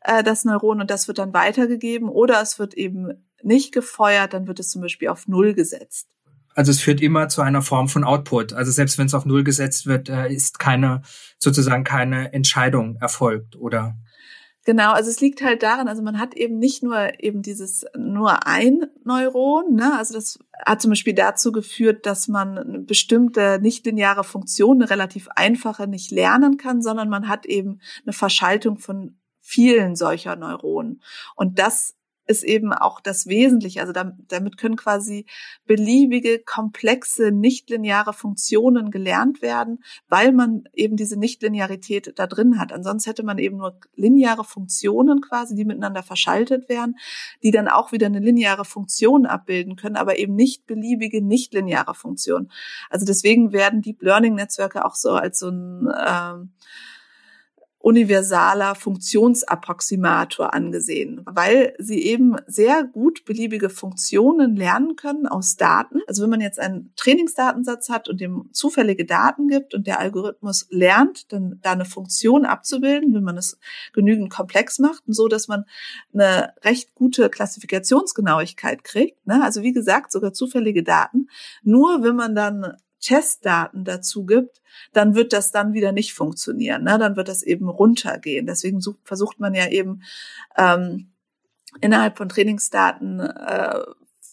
äh, 0.00 0.22
das 0.22 0.44
Neuron 0.44 0.80
und 0.80 0.90
das 0.90 1.08
wird 1.08 1.18
dann 1.18 1.32
weitergegeben 1.32 2.08
oder 2.08 2.40
es 2.40 2.58
wird 2.58 2.74
eben 2.74 3.24
nicht 3.42 3.72
gefeuert, 3.72 4.34
dann 4.34 4.46
wird 4.46 4.60
es 4.60 4.70
zum 4.70 4.82
Beispiel 4.82 5.08
auf 5.08 5.28
Null 5.28 5.54
gesetzt. 5.54 6.08
Also 6.54 6.72
es 6.72 6.80
führt 6.80 7.00
immer 7.00 7.28
zu 7.28 7.42
einer 7.42 7.62
Form 7.62 7.88
von 7.88 8.04
Output. 8.04 8.52
Also 8.52 8.72
selbst 8.72 8.98
wenn 8.98 9.06
es 9.06 9.14
auf 9.14 9.24
Null 9.24 9.44
gesetzt 9.44 9.86
wird, 9.86 10.08
äh, 10.08 10.32
ist 10.32 10.58
keine, 10.58 11.02
sozusagen 11.38 11.84
keine 11.84 12.32
Entscheidung 12.32 12.96
erfolgt, 12.96 13.56
oder? 13.56 13.96
Genau, 14.66 14.92
also 14.92 15.08
es 15.08 15.20
liegt 15.20 15.42
halt 15.42 15.62
daran, 15.62 15.88
also 15.88 16.02
man 16.02 16.18
hat 16.18 16.34
eben 16.36 16.58
nicht 16.58 16.82
nur 16.82 17.18
eben 17.18 17.40
dieses 17.40 17.86
nur 17.96 18.46
ein 18.46 18.84
Neuron, 19.04 19.74
ne? 19.74 19.96
also 19.96 20.12
das 20.12 20.38
hat 20.66 20.82
zum 20.82 20.90
Beispiel 20.90 21.14
dazu 21.14 21.50
geführt, 21.50 22.04
dass 22.04 22.28
man 22.28 22.58
eine 22.58 22.78
bestimmte 22.80 23.58
nichtlineare 23.62 24.22
Funktion, 24.22 24.82
eine 24.82 24.90
relativ 24.90 25.28
einfache, 25.34 25.86
nicht 25.86 26.10
lernen 26.10 26.58
kann, 26.58 26.82
sondern 26.82 27.08
man 27.08 27.26
hat 27.26 27.46
eben 27.46 27.80
eine 28.04 28.12
Verschaltung 28.12 28.78
von 28.78 29.16
vielen 29.50 29.96
solcher 29.96 30.36
Neuronen. 30.36 31.02
Und 31.34 31.58
das 31.58 31.94
ist 32.30 32.44
eben 32.44 32.72
auch 32.72 33.00
das 33.00 33.26
Wesentliche. 33.26 33.80
Also 33.80 33.92
damit 33.92 34.56
können 34.56 34.76
quasi 34.76 35.26
beliebige, 35.66 36.38
komplexe, 36.38 37.32
nichtlineare 37.32 38.12
Funktionen 38.12 38.92
gelernt 38.92 39.42
werden, 39.42 39.82
weil 40.08 40.30
man 40.30 40.62
eben 40.72 40.96
diese 40.96 41.18
Nichtlinearität 41.18 42.12
da 42.16 42.28
drin 42.28 42.60
hat. 42.60 42.72
Ansonsten 42.72 43.10
hätte 43.10 43.24
man 43.24 43.38
eben 43.38 43.56
nur 43.56 43.80
lineare 43.96 44.44
Funktionen 44.44 45.20
quasi, 45.20 45.56
die 45.56 45.64
miteinander 45.64 46.04
verschaltet 46.04 46.68
wären, 46.68 46.94
die 47.42 47.50
dann 47.50 47.66
auch 47.66 47.90
wieder 47.90 48.06
eine 48.06 48.20
lineare 48.20 48.64
Funktion 48.64 49.26
abbilden 49.26 49.74
können, 49.74 49.96
aber 49.96 50.20
eben 50.20 50.36
nicht 50.36 50.66
beliebige, 50.66 51.22
nichtlineare 51.22 51.96
Funktionen. 51.96 52.52
Also 52.90 53.04
deswegen 53.04 53.52
werden 53.52 53.82
Deep 53.82 54.02
Learning 54.02 54.36
Netzwerke 54.36 54.84
auch 54.84 54.94
so 54.94 55.10
als 55.10 55.40
so 55.40 55.48
ein 55.48 55.88
ähm, 56.06 56.52
universaler 57.82 58.74
Funktionsapproximator 58.74 60.52
angesehen, 60.52 61.22
weil 61.24 61.74
sie 61.78 62.02
eben 62.02 62.36
sehr 62.46 62.84
gut 62.84 63.24
beliebige 63.24 63.70
Funktionen 63.70 64.54
lernen 64.54 64.96
können 64.96 65.26
aus 65.26 65.56
Daten. 65.56 66.00
Also 66.06 66.22
wenn 66.22 66.30
man 66.30 66.42
jetzt 66.42 66.60
einen 66.60 66.92
Trainingsdatensatz 66.96 67.88
hat 67.88 68.10
und 68.10 68.20
dem 68.20 68.50
zufällige 68.52 69.06
Daten 69.06 69.48
gibt 69.48 69.74
und 69.74 69.86
der 69.86 69.98
Algorithmus 69.98 70.66
lernt, 70.68 71.32
dann 71.32 71.58
da 71.62 71.72
eine 71.72 71.86
Funktion 71.86 72.44
abzubilden, 72.44 73.14
wenn 73.14 73.24
man 73.24 73.38
es 73.38 73.58
genügend 73.94 74.30
komplex 74.30 74.78
macht, 74.78 75.02
und 75.06 75.14
so 75.14 75.26
dass 75.26 75.48
man 75.48 75.64
eine 76.12 76.52
recht 76.62 76.94
gute 76.94 77.30
Klassifikationsgenauigkeit 77.30 78.84
kriegt. 78.84 79.26
Ne? 79.26 79.42
Also 79.42 79.62
wie 79.62 79.72
gesagt, 79.72 80.12
sogar 80.12 80.34
zufällige 80.34 80.82
Daten. 80.82 81.28
Nur 81.62 82.02
wenn 82.02 82.14
man 82.14 82.34
dann 82.34 82.74
Testdaten 83.00 83.84
dazu 83.84 84.24
gibt, 84.26 84.60
dann 84.92 85.14
wird 85.14 85.32
das 85.32 85.52
dann 85.52 85.72
wieder 85.72 85.92
nicht 85.92 86.14
funktionieren. 86.14 86.84
Ne? 86.84 86.98
Dann 86.98 87.16
wird 87.16 87.28
das 87.28 87.42
eben 87.42 87.68
runtergehen. 87.68 88.46
Deswegen 88.46 88.80
sucht, 88.80 89.00
versucht 89.04 89.40
man 89.40 89.54
ja 89.54 89.68
eben 89.68 90.02
ähm, 90.56 91.10
innerhalb 91.80 92.16
von 92.18 92.28
Trainingsdaten 92.28 93.20
äh, 93.20 93.80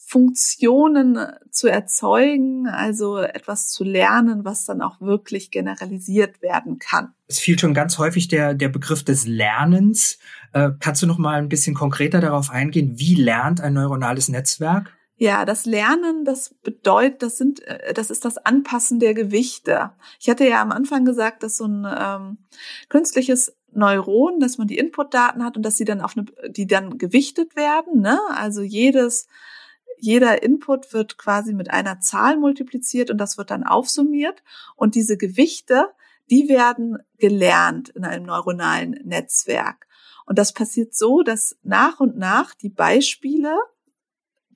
Funktionen 0.09 1.19
zu 1.51 1.67
erzeugen, 1.67 2.67
also 2.67 3.17
etwas 3.17 3.67
zu 3.67 3.83
lernen, 3.83 4.45
was 4.45 4.63
dann 4.63 4.81
auch 4.81 5.01
wirklich 5.01 5.51
generalisiert 5.51 6.41
werden 6.41 6.79
kann. 6.79 7.13
Es 7.27 7.39
fiel 7.39 7.59
schon 7.59 7.73
ganz 7.73 7.97
häufig 7.97 8.29
der, 8.29 8.53
der 8.53 8.69
Begriff 8.69 9.03
des 9.03 9.27
Lernens. 9.27 10.17
Äh, 10.53 10.69
kannst 10.79 11.01
du 11.01 11.07
noch 11.07 11.17
mal 11.17 11.37
ein 11.37 11.49
bisschen 11.49 11.75
konkreter 11.75 12.21
darauf 12.21 12.49
eingehen? 12.49 12.97
Wie 12.97 13.15
lernt 13.15 13.59
ein 13.59 13.73
neuronales 13.73 14.29
Netzwerk? 14.29 14.96
Ja, 15.19 15.45
das 15.45 15.65
Lernen, 15.65 16.25
das 16.25 16.53
bedeutet, 16.61 17.23
das 17.23 17.37
sind, 17.37 17.61
äh, 17.63 17.93
das 17.93 18.11
ist 18.11 18.23
das 18.23 18.37
Anpassen 18.37 18.99
der 18.99 19.13
Gewichte. 19.13 19.91
Ich 20.19 20.29
hatte 20.29 20.47
ja 20.47 20.61
am 20.61 20.71
Anfang 20.71 21.05
gesagt, 21.05 21.43
dass 21.43 21.57
so 21.57 21.65
ein 21.65 21.87
ähm, 21.89 22.37
künstliches 22.87 23.57
Neuron, 23.71 24.39
dass 24.39 24.57
man 24.57 24.67
die 24.67 24.77
Inputdaten 24.77 25.43
hat 25.43 25.57
und 25.57 25.63
dass 25.63 25.75
sie 25.77 25.85
dann 25.85 26.01
auf 26.01 26.15
eine, 26.15 26.25
die 26.51 26.67
dann 26.67 26.97
gewichtet 26.97 27.55
werden. 27.55 28.01
Ne? 28.01 28.19
Also 28.29 28.61
jedes 28.61 29.27
jeder 29.99 30.43
Input 30.43 30.93
wird 30.93 31.17
quasi 31.17 31.53
mit 31.53 31.71
einer 31.71 31.99
Zahl 31.99 32.37
multipliziert 32.37 33.09
und 33.09 33.17
das 33.17 33.37
wird 33.37 33.51
dann 33.51 33.63
aufsummiert. 33.63 34.43
Und 34.75 34.95
diese 34.95 35.17
Gewichte, 35.17 35.89
die 36.29 36.49
werden 36.49 36.99
gelernt 37.17 37.89
in 37.89 38.05
einem 38.05 38.25
neuronalen 38.25 38.91
Netzwerk. 39.03 39.87
Und 40.25 40.37
das 40.37 40.53
passiert 40.53 40.93
so, 40.93 41.23
dass 41.23 41.57
nach 41.63 41.99
und 41.99 42.17
nach 42.17 42.53
die 42.53 42.69
Beispiele 42.69 43.57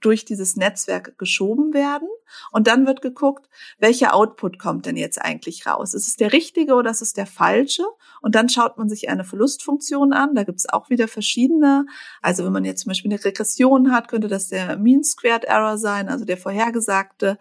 durch 0.02 0.26
dieses 0.26 0.56
Netzwerk 0.56 1.18
geschoben 1.18 1.74
werden. 1.74 2.08
Und 2.52 2.68
dann 2.68 2.86
wird 2.86 3.02
geguckt, 3.02 3.48
welcher 3.78 4.14
Output 4.14 4.60
kommt 4.60 4.86
denn 4.86 4.98
jetzt 4.98 5.22
eigentlich 5.22 5.66
raus? 5.66 5.94
Ist 5.94 6.08
es 6.08 6.16
der 6.16 6.34
richtige 6.34 6.74
oder 6.74 6.92
ist 6.92 7.02
es 7.02 7.14
der 7.14 7.26
falsche? 7.28 7.84
Und 8.22 8.36
dann 8.36 8.50
schaut 8.50 8.78
man 8.78 8.90
sich 8.90 9.10
eine 9.10 9.24
Verlustfunktion 9.24 10.14
an. 10.14 10.36
Da 10.36 10.44
gibt 10.44 10.60
es 10.60 10.70
auch 10.70 10.90
wieder 10.90 11.08
verschiedene. 11.08 11.86
Also 12.22 12.46
wenn 12.46 12.54
man 12.54 12.66
jetzt 12.66 12.82
zum 12.82 12.90
Beispiel 12.90 13.12
eine 13.12 13.24
Regression 13.24 13.92
hat, 13.92 14.08
könnte 14.08 14.28
das 14.28 14.50
der 14.50 14.78
Mean 14.78 15.04
Squared 15.04 15.46
Error 15.46 15.78
sein, 15.78 16.10
also 16.10 16.26
der 16.26 16.38
vorhergesagte 16.38 17.38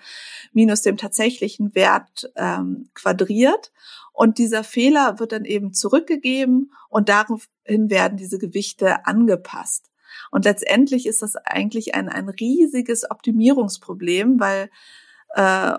minus 0.53 0.83
dem 0.83 0.97
tatsächlichen 0.97 1.75
Wert 1.75 2.31
ähm, 2.37 2.91
quadriert. 2.95 3.73
Und 4.13 4.39
dieser 4.39 4.65
Fehler 4.65 5.19
wird 5.19 5.33
dann 5.33 5.45
eben 5.45 5.73
zurückgegeben 5.73 6.73
und 6.89 7.09
daraufhin 7.09 7.89
werden 7.89 8.19
diese 8.19 8.39
Gewichte 8.39 9.07
angepasst. 9.07 9.90
Und 10.31 10.45
letztendlich 10.45 11.07
ist 11.07 11.23
das 11.23 11.37
eigentlich 11.37 11.95
ein, 11.95 12.09
ein 12.09 12.29
riesiges 12.29 13.11
Optimierungsproblem, 13.11 14.39
weil 14.41 14.71
äh, 15.35 15.77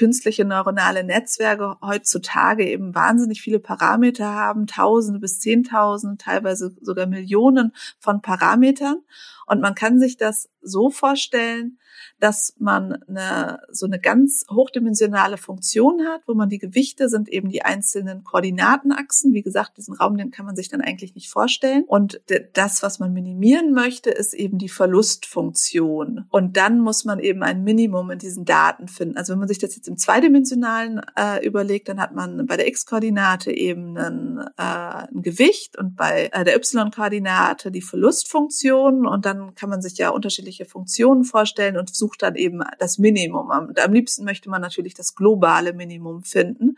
künstliche 0.00 0.46
neuronale 0.46 1.04
Netzwerke 1.04 1.76
heutzutage 1.82 2.66
eben 2.66 2.94
wahnsinnig 2.94 3.42
viele 3.42 3.58
Parameter 3.58 4.34
haben, 4.34 4.66
Tausende 4.66 5.20
bis 5.20 5.40
Zehntausende, 5.40 6.16
teilweise 6.16 6.74
sogar 6.80 7.04
Millionen 7.04 7.74
von 7.98 8.22
Parametern. 8.22 9.02
Und 9.46 9.60
man 9.60 9.74
kann 9.74 9.98
sich 9.98 10.16
das 10.16 10.48
so 10.62 10.88
vorstellen, 10.88 11.78
dass 12.20 12.54
man 12.58 13.02
eine, 13.08 13.60
so 13.70 13.86
eine 13.86 13.98
ganz 13.98 14.44
hochdimensionale 14.50 15.38
Funktion 15.38 16.06
hat, 16.06 16.22
wo 16.26 16.34
man 16.34 16.48
die 16.48 16.58
Gewichte 16.58 17.08
sind 17.08 17.28
eben 17.28 17.48
die 17.48 17.62
einzelnen 17.62 18.24
Koordinatenachsen. 18.24 19.32
Wie 19.32 19.42
gesagt, 19.42 19.76
diesen 19.78 19.94
Raum, 19.94 20.16
den 20.16 20.30
kann 20.30 20.46
man 20.46 20.56
sich 20.56 20.68
dann 20.68 20.82
eigentlich 20.82 21.14
nicht 21.14 21.30
vorstellen. 21.30 21.84
Und 21.86 22.20
das, 22.52 22.82
was 22.82 22.98
man 22.98 23.12
minimieren 23.12 23.72
möchte, 23.72 24.10
ist 24.10 24.34
eben 24.34 24.58
die 24.58 24.68
Verlustfunktion. 24.68 26.26
Und 26.30 26.56
dann 26.56 26.78
muss 26.78 27.04
man 27.04 27.18
eben 27.18 27.42
ein 27.42 27.64
Minimum 27.64 28.10
in 28.10 28.18
diesen 28.18 28.44
Daten 28.44 28.86
finden. 28.86 29.16
Also 29.16 29.32
wenn 29.32 29.40
man 29.40 29.48
sich 29.48 29.58
das 29.58 29.74
jetzt 29.74 29.88
im 29.90 29.96
zweidimensionalen 29.96 31.00
äh, 31.16 31.44
überlegt, 31.44 31.88
dann 31.88 32.00
hat 32.00 32.14
man 32.14 32.46
bei 32.46 32.56
der 32.56 32.68
x-Koordinate 32.68 33.50
eben 33.50 33.98
einen, 33.98 34.38
äh, 34.38 34.62
ein 34.62 35.22
Gewicht 35.22 35.76
und 35.76 35.96
bei 35.96 36.30
äh, 36.32 36.44
der 36.44 36.54
y-Koordinate 36.54 37.72
die 37.72 37.82
Verlustfunktion 37.82 39.04
und 39.04 39.26
dann 39.26 39.56
kann 39.56 39.68
man 39.68 39.82
sich 39.82 39.98
ja 39.98 40.10
unterschiedliche 40.10 40.64
Funktionen 40.64 41.24
vorstellen 41.24 41.76
und 41.76 41.92
sucht 41.92 42.22
dann 42.22 42.36
eben 42.36 42.60
das 42.78 42.98
Minimum. 42.98 43.50
Und 43.50 43.80
am 43.80 43.92
liebsten 43.92 44.24
möchte 44.24 44.48
man 44.48 44.62
natürlich 44.62 44.94
das 44.94 45.16
globale 45.16 45.72
Minimum 45.72 46.22
finden, 46.22 46.76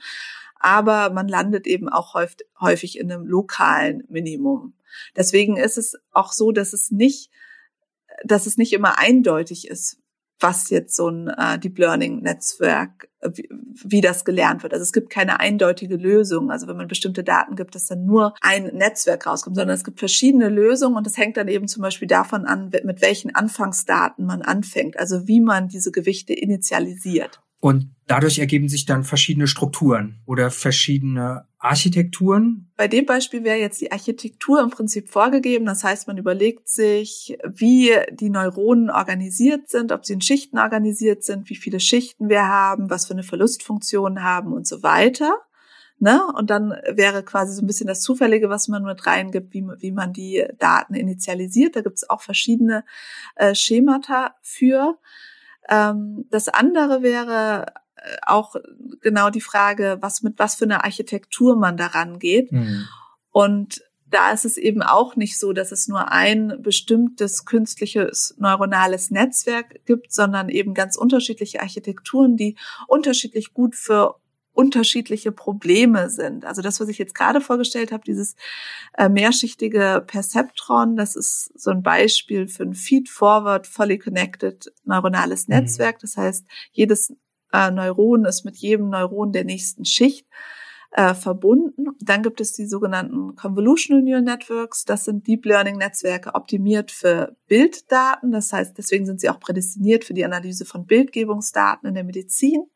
aber 0.58 1.10
man 1.10 1.28
landet 1.28 1.66
eben 1.66 1.90
auch 1.90 2.14
häufig 2.60 2.98
in 2.98 3.12
einem 3.12 3.26
lokalen 3.26 4.04
Minimum. 4.08 4.72
Deswegen 5.14 5.58
ist 5.58 5.76
es 5.76 5.98
auch 6.12 6.32
so, 6.32 6.50
dass 6.50 6.72
es 6.72 6.90
nicht, 6.90 7.30
dass 8.24 8.46
es 8.46 8.56
nicht 8.56 8.72
immer 8.72 8.98
eindeutig 8.98 9.68
ist, 9.68 9.98
was 10.42 10.70
jetzt 10.70 10.96
so 10.96 11.08
ein 11.08 11.28
äh, 11.28 11.58
Deep 11.58 11.78
Learning 11.78 12.20
Netzwerk, 12.22 13.08
äh, 13.20 13.30
wie, 13.34 13.48
wie 13.84 14.00
das 14.00 14.24
gelernt 14.24 14.62
wird. 14.62 14.72
Also 14.72 14.82
es 14.82 14.92
gibt 14.92 15.10
keine 15.10 15.40
eindeutige 15.40 15.96
Lösung. 15.96 16.50
Also 16.50 16.66
wenn 16.66 16.76
man 16.76 16.88
bestimmte 16.88 17.24
Daten 17.24 17.56
gibt, 17.56 17.74
dass 17.74 17.86
dann 17.86 18.04
nur 18.04 18.34
ein 18.40 18.64
Netzwerk 18.74 19.26
rauskommt, 19.26 19.56
sondern 19.56 19.74
es 19.74 19.84
gibt 19.84 19.98
verschiedene 19.98 20.48
Lösungen 20.48 20.96
und 20.96 21.06
es 21.06 21.16
hängt 21.16 21.36
dann 21.36 21.48
eben 21.48 21.68
zum 21.68 21.82
Beispiel 21.82 22.08
davon 22.08 22.44
an, 22.44 22.70
mit 22.84 23.00
welchen 23.02 23.34
Anfangsdaten 23.34 24.24
man 24.24 24.42
anfängt. 24.42 24.98
Also 24.98 25.26
wie 25.26 25.40
man 25.40 25.68
diese 25.68 25.92
Gewichte 25.92 26.32
initialisiert. 26.32 27.40
Und 27.62 27.94
dadurch 28.08 28.40
ergeben 28.40 28.68
sich 28.68 28.86
dann 28.86 29.04
verschiedene 29.04 29.46
Strukturen 29.46 30.20
oder 30.26 30.50
verschiedene 30.50 31.46
Architekturen. 31.60 32.72
Bei 32.76 32.88
dem 32.88 33.06
Beispiel 33.06 33.44
wäre 33.44 33.58
jetzt 33.58 33.80
die 33.80 33.92
Architektur 33.92 34.60
im 34.60 34.70
Prinzip 34.70 35.08
vorgegeben. 35.08 35.64
Das 35.64 35.84
heißt, 35.84 36.08
man 36.08 36.18
überlegt 36.18 36.68
sich, 36.68 37.38
wie 37.46 37.92
die 38.10 38.30
Neuronen 38.30 38.90
organisiert 38.90 39.70
sind, 39.70 39.92
ob 39.92 40.04
sie 40.04 40.14
in 40.14 40.20
Schichten 40.20 40.58
organisiert 40.58 41.22
sind, 41.22 41.48
wie 41.50 41.54
viele 41.54 41.78
Schichten 41.78 42.28
wir 42.28 42.48
haben, 42.48 42.90
was 42.90 43.06
für 43.06 43.12
eine 43.12 43.22
Verlustfunktion 43.22 44.24
haben 44.24 44.52
und 44.52 44.66
so 44.66 44.82
weiter. 44.82 45.32
Ne? 46.00 46.20
Und 46.36 46.50
dann 46.50 46.70
wäre 46.90 47.22
quasi 47.22 47.54
so 47.54 47.62
ein 47.62 47.68
bisschen 47.68 47.86
das 47.86 48.00
Zufällige, 48.00 48.50
was 48.50 48.66
man 48.66 48.82
mit 48.82 49.06
reingibt, 49.06 49.54
wie, 49.54 49.64
wie 49.78 49.92
man 49.92 50.12
die 50.12 50.44
Daten 50.58 50.94
initialisiert. 50.94 51.76
Da 51.76 51.82
gibt 51.82 51.98
es 51.98 52.10
auch 52.10 52.22
verschiedene 52.22 52.84
äh, 53.36 53.54
Schemata 53.54 54.34
für. 54.42 54.98
Ähm, 55.68 56.26
das 56.30 56.48
andere 56.48 57.02
wäre 57.02 57.66
äh, 57.96 58.16
auch 58.26 58.56
genau 59.00 59.30
die 59.30 59.40
Frage, 59.40 59.98
was 60.00 60.22
mit 60.22 60.38
was 60.38 60.54
für 60.54 60.64
einer 60.64 60.84
Architektur 60.84 61.56
man 61.56 61.76
daran 61.76 62.18
geht. 62.18 62.52
Mhm. 62.52 62.86
Und 63.30 63.82
da 64.12 64.30
ist 64.30 64.44
es 64.44 64.58
eben 64.58 64.82
auch 64.82 65.16
nicht 65.16 65.38
so, 65.38 65.52
dass 65.52 65.72
es 65.72 65.88
nur 65.88 66.12
ein 66.12 66.58
bestimmtes 66.60 67.44
künstliches 67.44 68.34
neuronales 68.38 69.10
Netzwerk 69.10 69.84
gibt, 69.86 70.12
sondern 70.12 70.48
eben 70.50 70.74
ganz 70.74 70.96
unterschiedliche 70.96 71.60
Architekturen, 71.60 72.36
die 72.36 72.56
unterschiedlich 72.86 73.54
gut 73.54 73.74
für 73.74 74.16
unterschiedliche 74.52 75.32
Probleme 75.32 76.10
sind. 76.10 76.44
Also 76.44 76.62
das, 76.62 76.80
was 76.80 76.88
ich 76.88 76.98
jetzt 76.98 77.14
gerade 77.14 77.40
vorgestellt 77.40 77.92
habe, 77.92 78.04
dieses 78.04 78.36
äh, 78.96 79.08
mehrschichtige 79.08 80.04
Perceptron, 80.06 80.96
das 80.96 81.16
ist 81.16 81.50
so 81.58 81.70
ein 81.70 81.82
Beispiel 81.82 82.48
für 82.48 82.64
ein 82.64 82.74
Feed-Forward, 82.74 83.66
fully 83.66 83.98
connected 83.98 84.72
neuronales 84.84 85.48
mhm. 85.48 85.56
Netzwerk. 85.56 85.98
Das 86.00 86.16
heißt, 86.16 86.44
jedes 86.72 87.14
äh, 87.52 87.70
Neuron 87.70 88.24
ist 88.24 88.44
mit 88.44 88.56
jedem 88.56 88.90
Neuron 88.90 89.32
der 89.32 89.44
nächsten 89.44 89.84
Schicht 89.84 90.26
äh, 90.92 91.14
verbunden. 91.14 91.86
Dann 92.00 92.22
gibt 92.22 92.40
es 92.40 92.52
die 92.52 92.66
sogenannten 92.66 93.34
Convolutional 93.34 94.02
Neural 94.02 94.22
Networks. 94.22 94.84
Das 94.84 95.04
sind 95.04 95.26
Deep 95.26 95.46
Learning 95.46 95.78
Netzwerke 95.78 96.34
optimiert 96.34 96.90
für 96.90 97.36
Bilddaten. 97.46 98.32
Das 98.32 98.52
heißt, 98.52 98.76
deswegen 98.76 99.06
sind 99.06 99.20
sie 99.20 99.30
auch 99.30 99.40
prädestiniert 99.40 100.04
für 100.04 100.14
die 100.14 100.24
Analyse 100.24 100.66
von 100.66 100.86
Bildgebungsdaten 100.86 101.88
in 101.88 101.94
der 101.94 102.04
Medizin. 102.04 102.66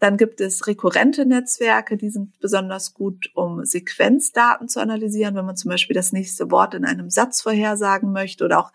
Dann 0.00 0.16
gibt 0.16 0.40
es 0.40 0.66
rekurrente 0.66 1.26
Netzwerke, 1.26 1.96
die 1.96 2.10
sind 2.10 2.38
besonders 2.38 2.94
gut, 2.94 3.30
um 3.34 3.64
Sequenzdaten 3.64 4.68
zu 4.68 4.80
analysieren, 4.80 5.34
wenn 5.34 5.44
man 5.44 5.56
zum 5.56 5.70
Beispiel 5.70 5.94
das 5.94 6.12
nächste 6.12 6.50
Wort 6.50 6.74
in 6.74 6.84
einem 6.84 7.10
Satz 7.10 7.40
vorhersagen 7.40 8.12
möchte 8.12 8.44
oder 8.44 8.60
auch 8.60 8.72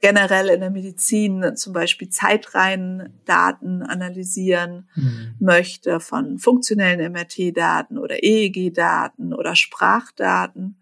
generell 0.00 0.48
in 0.48 0.60
der 0.60 0.70
Medizin 0.70 1.56
zum 1.56 1.74
Beispiel 1.74 2.08
Zeitreihendaten 2.08 3.82
analysieren 3.82 4.88
mhm. 4.94 5.34
möchte 5.38 6.00
von 6.00 6.38
funktionellen 6.38 7.12
MRT-Daten 7.12 7.98
oder 7.98 8.22
EEG-Daten 8.22 9.34
oder 9.34 9.54
Sprachdaten. 9.54 10.76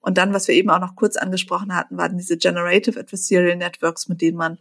Und 0.00 0.18
dann, 0.18 0.34
was 0.34 0.48
wir 0.48 0.54
eben 0.54 0.70
auch 0.70 0.80
noch 0.80 0.96
kurz 0.96 1.16
angesprochen 1.16 1.74
hatten, 1.74 1.96
waren 1.96 2.18
diese 2.18 2.36
Generative 2.36 3.00
Adversarial 3.00 3.56
Networks, 3.56 4.08
mit 4.08 4.20
denen 4.20 4.36
man 4.36 4.58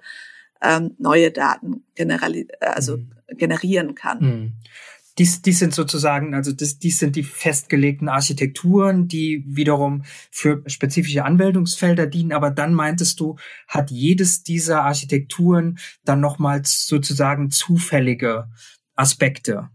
ähm, 0.62 0.96
neue 0.98 1.32
Daten 1.32 1.84
generali 1.96 2.48
also 2.60 2.98
mhm. 2.98 3.12
generieren 3.38 3.96
kann. 3.96 4.20
Mhm. 4.20 4.54
Dies, 5.18 5.42
dies 5.42 5.58
sind 5.58 5.74
sozusagen, 5.74 6.36
also 6.36 6.52
das, 6.52 6.78
dies 6.78 7.00
sind 7.00 7.16
die 7.16 7.24
festgelegten 7.24 8.08
Architekturen, 8.08 9.08
die 9.08 9.44
wiederum 9.48 10.04
für 10.30 10.62
spezifische 10.68 11.26
Anwendungsfelder 11.26 12.06
dienen. 12.06 12.34
Aber 12.34 12.52
dann 12.52 12.74
meintest 12.74 13.20
du, 13.20 13.36
hat 13.68 13.90
jedes 13.90 14.44
dieser 14.44 14.84
Architekturen 14.84 15.80
dann 16.06 16.20
nochmals 16.20 16.86
sozusagen 16.86 17.50
zufällige 17.50 18.48
Aspekte 18.96 19.70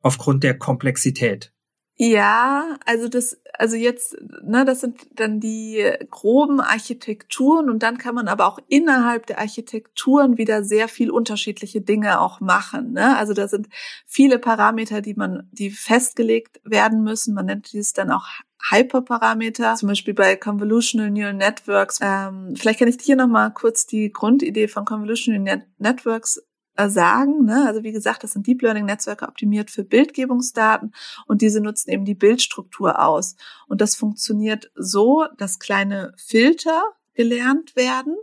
aufgrund 0.00 0.42
der 0.42 0.58
Komplexität. 0.58 1.52
Ja, 2.00 2.78
also 2.86 3.08
das, 3.08 3.40
also 3.54 3.74
jetzt, 3.74 4.16
ne, 4.44 4.64
das 4.64 4.82
sind 4.82 5.08
dann 5.18 5.40
die 5.40 5.84
groben 6.10 6.60
Architekturen 6.60 7.68
und 7.68 7.82
dann 7.82 7.98
kann 7.98 8.14
man 8.14 8.28
aber 8.28 8.46
auch 8.46 8.60
innerhalb 8.68 9.26
der 9.26 9.40
Architekturen 9.40 10.38
wieder 10.38 10.62
sehr 10.62 10.86
viel 10.86 11.10
unterschiedliche 11.10 11.80
Dinge 11.80 12.20
auch 12.20 12.38
machen. 12.38 12.92
Ne? 12.92 13.16
Also 13.16 13.34
da 13.34 13.48
sind 13.48 13.66
viele 14.06 14.38
Parameter, 14.38 15.00
die 15.00 15.14
man, 15.14 15.48
die 15.50 15.70
festgelegt 15.70 16.60
werden 16.62 17.02
müssen. 17.02 17.34
Man 17.34 17.46
nennt 17.46 17.72
dies 17.72 17.94
dann 17.94 18.12
auch 18.12 18.26
Hyperparameter, 18.70 19.74
zum 19.74 19.88
Beispiel 19.88 20.14
bei 20.14 20.36
Convolutional 20.36 21.10
Neural 21.10 21.34
Networks. 21.34 21.98
Ähm, 22.00 22.54
vielleicht 22.56 22.78
kann 22.78 22.88
ich 22.88 22.98
hier 23.00 23.16
nochmal 23.16 23.52
kurz 23.52 23.86
die 23.86 24.12
Grundidee 24.12 24.68
von 24.68 24.84
Convolutional 24.84 25.64
Networks 25.78 26.36
äh, 26.36 26.47
sagen. 26.86 27.44
Ne? 27.44 27.64
Also 27.66 27.82
wie 27.82 27.92
gesagt, 27.92 28.22
das 28.22 28.32
sind 28.32 28.46
Deep 28.46 28.62
Learning 28.62 28.86
Netzwerke 28.86 29.26
optimiert 29.26 29.70
für 29.70 29.82
Bildgebungsdaten 29.82 30.92
und 31.26 31.42
diese 31.42 31.60
nutzen 31.60 31.90
eben 31.90 32.04
die 32.04 32.14
Bildstruktur 32.14 33.04
aus. 33.04 33.34
Und 33.66 33.80
das 33.80 33.96
funktioniert 33.96 34.70
so, 34.76 35.26
dass 35.36 35.58
kleine 35.58 36.12
Filter 36.16 36.82
gelernt 37.14 37.74
werden, 37.74 38.16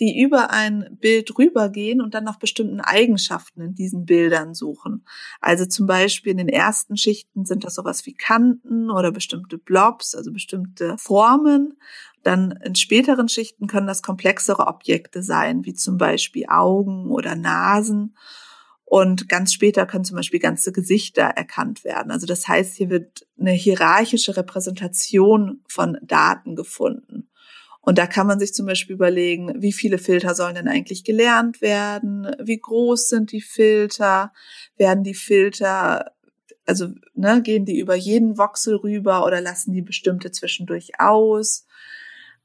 die 0.00 0.20
über 0.20 0.50
ein 0.50 0.98
Bild 1.00 1.38
rübergehen 1.38 2.00
und 2.02 2.14
dann 2.14 2.24
nach 2.24 2.38
bestimmten 2.38 2.80
Eigenschaften 2.80 3.60
in 3.62 3.74
diesen 3.74 4.04
Bildern 4.04 4.54
suchen. 4.54 5.04
Also 5.40 5.66
zum 5.66 5.86
Beispiel 5.86 6.32
in 6.32 6.38
den 6.38 6.48
ersten 6.48 6.96
Schichten 6.96 7.46
sind 7.46 7.64
das 7.64 7.74
sowas 7.74 8.04
wie 8.06 8.14
Kanten 8.14 8.90
oder 8.90 9.10
bestimmte 9.10 9.58
Blobs, 9.58 10.14
also 10.14 10.32
bestimmte 10.32 10.96
Formen. 10.98 11.78
Dann 12.22 12.52
in 12.64 12.74
späteren 12.74 13.28
Schichten 13.28 13.68
können 13.68 13.86
das 13.86 14.02
komplexere 14.02 14.66
Objekte 14.66 15.22
sein, 15.22 15.64
wie 15.64 15.74
zum 15.74 15.96
Beispiel 15.96 16.46
Augen 16.48 17.10
oder 17.10 17.34
Nasen. 17.34 18.16
Und 18.84 19.28
ganz 19.28 19.52
später 19.52 19.84
können 19.84 20.04
zum 20.04 20.16
Beispiel 20.16 20.38
ganze 20.38 20.70
Gesichter 20.72 21.22
erkannt 21.22 21.84
werden. 21.84 22.12
Also 22.12 22.26
das 22.26 22.46
heißt, 22.46 22.76
hier 22.76 22.88
wird 22.88 23.26
eine 23.38 23.50
hierarchische 23.50 24.36
Repräsentation 24.36 25.60
von 25.66 25.98
Daten 26.02 26.54
gefunden. 26.54 27.28
Und 27.88 27.98
da 27.98 28.08
kann 28.08 28.26
man 28.26 28.40
sich 28.40 28.52
zum 28.52 28.66
Beispiel 28.66 28.96
überlegen, 28.96 29.62
wie 29.62 29.72
viele 29.72 29.98
Filter 29.98 30.34
sollen 30.34 30.56
denn 30.56 30.66
eigentlich 30.66 31.04
gelernt 31.04 31.62
werden? 31.62 32.26
Wie 32.42 32.58
groß 32.58 33.08
sind 33.08 33.30
die 33.30 33.40
Filter? 33.40 34.32
Werden 34.76 35.04
die 35.04 35.14
Filter, 35.14 36.10
also 36.66 36.88
ne, 37.14 37.40
gehen 37.42 37.64
die 37.64 37.78
über 37.78 37.94
jeden 37.94 38.38
Voxel 38.38 38.74
rüber 38.74 39.24
oder 39.24 39.40
lassen 39.40 39.72
die 39.72 39.82
bestimmte 39.82 40.32
zwischendurch 40.32 40.98
aus? 40.98 41.65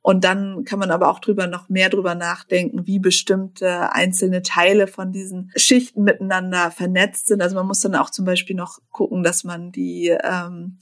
Und 0.03 0.23
dann 0.23 0.65
kann 0.65 0.79
man 0.79 0.89
aber 0.89 1.09
auch 1.09 1.19
drüber 1.19 1.45
noch 1.45 1.69
mehr 1.69 1.89
drüber 1.89 2.15
nachdenken, 2.15 2.87
wie 2.87 2.97
bestimmte 2.97 3.93
einzelne 3.93 4.41
Teile 4.41 4.87
von 4.87 5.11
diesen 5.11 5.51
Schichten 5.55 6.03
miteinander 6.03 6.71
vernetzt 6.71 7.27
sind. 7.27 7.41
Also 7.41 7.55
man 7.55 7.67
muss 7.67 7.81
dann 7.81 7.93
auch 7.93 8.09
zum 8.09 8.25
Beispiel 8.25 8.55
noch 8.55 8.79
gucken, 8.89 9.21
dass 9.21 9.43
man 9.43 9.71
die, 9.71 10.07
ähm, 10.23 10.77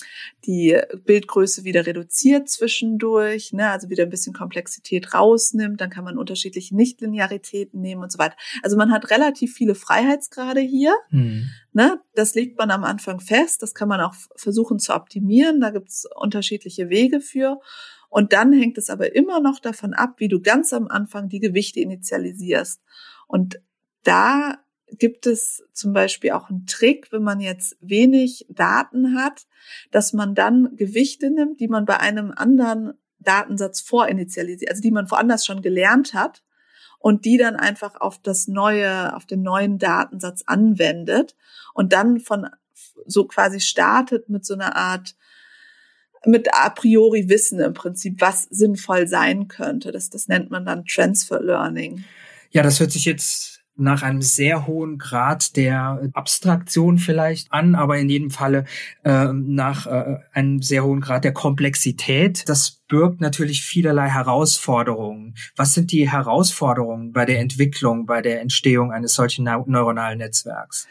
die 0.45 0.79
Bildgröße 1.03 1.65
wieder 1.65 1.85
reduziert 1.85 2.49
zwischendurch, 2.49 3.51
ne? 3.51 3.69
also 3.69 3.89
wieder 3.89 4.03
ein 4.03 4.09
bisschen 4.09 4.33
Komplexität 4.33 5.13
rausnimmt. 5.13 5.81
Dann 5.81 5.89
kann 5.89 6.05
man 6.05 6.17
unterschiedliche 6.17 6.75
Nichtlinearitäten 6.75 7.81
nehmen 7.81 8.03
und 8.03 8.13
so 8.13 8.19
weiter. 8.19 8.37
Also 8.63 8.77
man 8.77 8.91
hat 8.91 9.09
relativ 9.11 9.53
viele 9.53 9.75
Freiheitsgrade 9.75 10.61
hier. 10.61 10.95
Mhm. 11.09 11.49
Ne? 11.73 11.99
Das 12.15 12.35
legt 12.35 12.57
man 12.57 12.71
am 12.71 12.85
Anfang 12.85 13.19
fest. 13.19 13.63
Das 13.63 13.73
kann 13.73 13.89
man 13.89 13.99
auch 13.99 14.13
versuchen 14.37 14.79
zu 14.79 14.93
optimieren. 14.95 15.59
Da 15.59 15.71
gibt's 15.71 16.07
unterschiedliche 16.15 16.89
Wege 16.89 17.19
für. 17.19 17.59
Und 18.09 18.33
dann 18.33 18.51
hängt 18.53 18.77
es 18.77 18.89
aber 18.89 19.15
immer 19.15 19.39
noch 19.39 19.59
davon 19.59 19.93
ab, 19.93 20.15
wie 20.17 20.27
du 20.27 20.41
ganz 20.41 20.73
am 20.73 20.87
Anfang 20.87 21.29
die 21.29 21.39
Gewichte 21.39 21.79
initialisierst. 21.79 22.81
Und 23.27 23.61
da 24.03 24.57
gibt 24.97 25.27
es 25.27 25.63
zum 25.73 25.93
Beispiel 25.93 26.31
auch 26.31 26.49
einen 26.49 26.65
Trick, 26.65 27.11
wenn 27.11 27.23
man 27.23 27.39
jetzt 27.39 27.77
wenig 27.79 28.47
Daten 28.49 29.15
hat, 29.15 29.45
dass 29.91 30.13
man 30.13 30.33
dann 30.33 30.75
Gewichte 30.75 31.29
nimmt, 31.29 31.59
die 31.59 31.67
man 31.67 31.85
bei 31.85 31.99
einem 31.99 32.31
anderen 32.35 32.93
Datensatz 33.19 33.81
vorinitialisiert, 33.81 34.71
also 34.71 34.81
die 34.81 34.91
man 34.91 35.11
woanders 35.11 35.45
schon 35.45 35.61
gelernt 35.61 36.13
hat 36.13 36.43
und 36.97 37.25
die 37.25 37.37
dann 37.37 37.55
einfach 37.55 37.99
auf 37.99 38.19
das 38.21 38.47
neue, 38.47 39.15
auf 39.15 39.25
den 39.25 39.41
neuen 39.41 39.77
Datensatz 39.77 40.43
anwendet 40.45 41.35
und 41.73 41.93
dann 41.93 42.19
von 42.19 42.47
so 43.05 43.25
quasi 43.25 43.59
startet 43.59 44.29
mit 44.29 44.45
so 44.45 44.53
einer 44.53 44.75
Art 44.75 45.15
mit 46.25 46.47
a 46.53 46.69
priori 46.69 47.29
Wissen 47.29 47.59
im 47.59 47.73
Prinzip, 47.73 48.19
was 48.19 48.43
sinnvoll 48.43 49.07
sein 49.07 49.47
könnte. 49.47 49.91
Das, 49.91 50.09
das 50.09 50.27
nennt 50.27 50.51
man 50.51 50.65
dann 50.65 50.85
Transfer 50.85 51.41
Learning. 51.41 52.03
Ja, 52.51 52.63
das 52.63 52.79
hört 52.79 52.91
sich 52.91 53.05
jetzt 53.05 53.59
nach 53.79 54.03
einem 54.03 54.21
sehr 54.21 54.67
hohen 54.67 54.97
Grad 54.97 55.55
der 55.55 56.09
Abstraktion 56.13 56.97
vielleicht 56.97 57.51
an, 57.51 57.75
aber 57.75 57.97
in 57.97 58.09
jedem 58.09 58.29
Falle 58.29 58.65
äh, 59.03 59.31
nach 59.31 59.87
äh, 59.87 60.17
einem 60.33 60.61
sehr 60.61 60.83
hohen 60.83 60.99
Grad 60.99 61.23
der 61.23 61.31
Komplexität. 61.31 62.47
Das 62.47 62.81
birgt 62.87 63.21
natürlich 63.21 63.63
vielerlei 63.63 64.09
Herausforderungen. 64.09 65.35
Was 65.55 65.73
sind 65.73 65.91
die 65.91 66.09
Herausforderungen 66.11 67.13
bei 67.13 67.25
der 67.25 67.39
Entwicklung, 67.39 68.05
bei 68.05 68.21
der 68.21 68.41
Entstehung 68.41 68.91
eines 68.91 69.13
solchen 69.13 69.45
neuronalen 69.45 70.17
Netzwerks? 70.17 70.87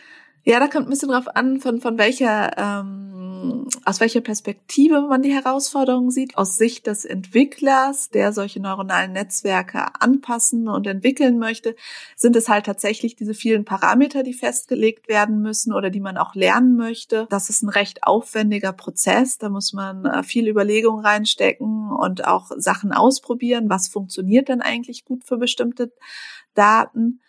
Ja, 0.49 0.61
da 0.61 0.67
kommt 0.67 0.87
ein 0.87 0.91
bisschen 0.91 1.11
drauf 1.11 1.29
an, 1.37 1.61
von, 1.61 1.79
von 1.79 1.99
welcher, 1.99 2.57
ähm, 2.57 3.69
aus 3.85 4.01
welcher 4.01 4.23
Perspektive 4.23 5.03
man 5.03 5.21
die 5.21 5.35
Herausforderungen 5.35 6.11
sieht. 6.11 6.39
Aus 6.39 6.57
Sicht 6.57 6.87
des 6.87 7.05
Entwicklers, 7.05 8.09
der 8.09 8.33
solche 8.33 8.59
neuronalen 8.59 9.13
Netzwerke 9.13 10.01
anpassen 10.01 10.67
und 10.67 10.87
entwickeln 10.87 11.39
möchte, 11.39 11.77
sind 12.17 12.35
es 12.35 12.49
halt 12.49 12.65
tatsächlich 12.65 13.15
diese 13.15 13.35
vielen 13.35 13.67
Parameter, 13.67 14.23
die 14.23 14.33
festgelegt 14.33 15.07
werden 15.07 15.43
müssen 15.43 15.75
oder 15.75 15.91
die 15.91 16.01
man 16.01 16.17
auch 16.17 16.35
lernen 16.35 16.77
möchte. 16.77 17.27
Das 17.29 17.51
ist 17.51 17.63
ein 17.63 17.69
recht 17.69 18.05
aufwendiger 18.05 18.73
Prozess. 18.73 19.37
Da 19.37 19.51
muss 19.51 19.75
man 19.75 20.07
äh, 20.07 20.23
viel 20.23 20.49
Überlegung 20.49 21.01
reinstecken 21.01 21.91
und 21.91 22.27
auch 22.27 22.53
Sachen 22.57 22.93
ausprobieren. 22.93 23.69
Was 23.69 23.89
funktioniert 23.89 24.49
denn 24.49 24.63
eigentlich 24.63 25.05
gut 25.05 25.25
für 25.25 25.37
bestimmte 25.37 25.93
Daten? 26.55 27.21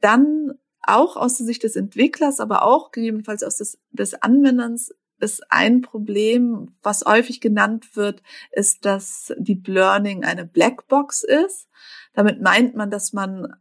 Dann 0.00 0.52
auch 0.82 1.16
aus 1.16 1.36
der 1.36 1.46
Sicht 1.46 1.62
des 1.62 1.76
Entwicklers, 1.76 2.40
aber 2.40 2.62
auch 2.62 2.90
gegebenenfalls 2.90 3.42
aus 3.42 3.56
des, 3.56 3.78
des 3.90 4.14
Anwenders 4.14 4.94
ist 5.20 5.42
ein 5.52 5.82
Problem, 5.82 6.74
was 6.82 7.04
häufig 7.04 7.40
genannt 7.40 7.94
wird, 7.94 8.22
ist, 8.52 8.86
dass 8.86 9.32
Deep 9.36 9.68
Learning 9.68 10.24
eine 10.24 10.46
Blackbox 10.46 11.22
ist. 11.22 11.68
Damit 12.14 12.40
meint 12.40 12.74
man, 12.74 12.90
dass 12.90 13.12
man 13.12 13.54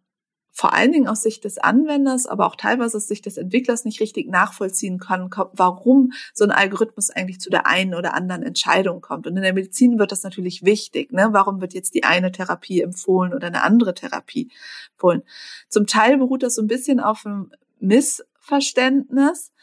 vor 0.60 0.74
allen 0.74 0.92
Dingen 0.92 1.08
aus 1.08 1.24
Sicht 1.24 1.46
des 1.46 1.58
Anwenders, 1.58 2.26
aber 2.26 2.46
auch 2.46 2.58
teilweise 2.58 2.98
aus 2.98 3.08
Sicht 3.08 3.26
des 3.26 3.38
Entwicklers 3.38 3.86
nicht 3.86 4.02
richtig 4.02 4.28
nachvollziehen 4.28 5.00
kann, 5.00 5.30
warum 5.54 6.12
so 6.34 6.44
ein 6.44 6.52
Algorithmus 6.52 7.12
eigentlich 7.12 7.40
zu 7.40 7.50
der 7.50 7.66
einen 7.66 7.96
oder 7.96 8.14
anderen 8.14 8.44
Entscheidung 8.44 9.00
kommt. 9.00 9.26
Und 9.26 9.38
in 9.38 9.44
der 9.44 9.54
Medizin 9.54 10.00
wird 10.00 10.12
das 10.12 10.24
natürlich 10.24 10.66
wichtig. 10.66 11.14
Ne? 11.14 11.30
Warum 11.32 11.62
wird 11.62 11.74
jetzt 11.74 11.96
die 11.96 12.04
eine 12.04 12.34
Therapie 12.34 12.82
empfohlen 12.82 13.34
oder 13.34 13.48
eine 13.48 13.64
andere 13.64 13.94
Therapie 13.94 14.52
empfohlen? 14.96 15.24
Zum 15.70 15.88
Teil 15.88 16.18
beruht 16.18 16.44
das 16.44 16.56
so 16.56 16.62
ein 16.62 16.68
bisschen 16.68 17.00
auf 17.00 17.26
einem 17.26 17.54
Missverständnis 17.80 19.54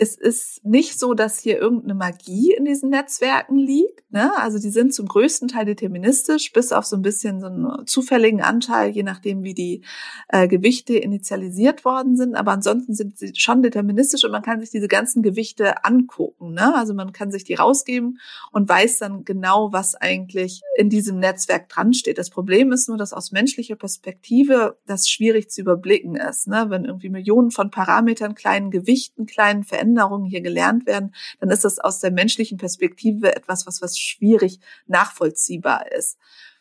es 0.00 0.16
ist 0.16 0.64
nicht 0.64 0.98
so, 0.98 1.12
dass 1.12 1.38
hier 1.38 1.58
irgendeine 1.58 1.94
Magie 1.94 2.54
in 2.54 2.64
diesen 2.64 2.88
Netzwerken 2.88 3.56
liegt. 3.56 4.10
Ne? 4.10 4.32
Also 4.38 4.58
die 4.58 4.70
sind 4.70 4.94
zum 4.94 5.06
größten 5.06 5.48
Teil 5.48 5.66
deterministisch, 5.66 6.54
bis 6.54 6.72
auf 6.72 6.86
so 6.86 6.96
ein 6.96 7.02
bisschen 7.02 7.38
so 7.38 7.48
einen 7.48 7.86
zufälligen 7.86 8.40
Anteil, 8.40 8.92
je 8.92 9.02
nachdem, 9.02 9.42
wie 9.42 9.52
die 9.52 9.82
äh, 10.28 10.48
Gewichte 10.48 10.96
initialisiert 10.96 11.84
worden 11.84 12.16
sind. 12.16 12.34
Aber 12.34 12.52
ansonsten 12.52 12.94
sind 12.94 13.18
sie 13.18 13.32
schon 13.36 13.60
deterministisch 13.60 14.24
und 14.24 14.30
man 14.30 14.40
kann 14.40 14.60
sich 14.60 14.70
diese 14.70 14.88
ganzen 14.88 15.22
Gewichte 15.22 15.84
angucken. 15.84 16.54
Ne? 16.54 16.74
Also 16.74 16.94
man 16.94 17.12
kann 17.12 17.30
sich 17.30 17.44
die 17.44 17.54
rausgeben 17.54 18.20
und 18.52 18.70
weiß 18.70 19.00
dann 19.00 19.26
genau, 19.26 19.70
was 19.70 19.96
eigentlich 19.96 20.62
in 20.78 20.88
diesem 20.88 21.18
Netzwerk 21.18 21.68
dran 21.68 21.92
steht. 21.92 22.16
Das 22.16 22.30
Problem 22.30 22.72
ist 22.72 22.88
nur, 22.88 22.96
dass 22.96 23.12
aus 23.12 23.32
menschlicher 23.32 23.76
Perspektive 23.76 24.78
das 24.86 25.10
schwierig 25.10 25.50
zu 25.50 25.60
überblicken 25.60 26.16
ist. 26.16 26.48
Ne? 26.48 26.66
Wenn 26.68 26.86
irgendwie 26.86 27.10
Millionen 27.10 27.50
von 27.50 27.70
Parametern, 27.70 28.34
kleinen 28.34 28.70
Gewichten, 28.70 29.26
kleinen 29.26 29.62
Veränderungen 29.62 29.89
Veränderungen 29.90 30.24
hier 30.24 30.40
gelernt 30.40 30.86
werden, 30.86 31.14
dann 31.40 31.50
ist 31.50 31.64
das 31.64 31.78
aus 31.78 32.00
der 32.00 32.10
menschlichen 32.10 32.58
Perspektive 32.58 33.34
etwas, 33.34 33.66
was, 33.66 33.82
was 33.82 33.98
schwierig 33.98 34.60
nachvollziehbar 34.86 35.90
ist. 35.92 36.18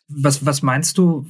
Was, 0.07 0.45
was 0.45 0.61
meinst 0.61 0.97
du? 0.97 1.27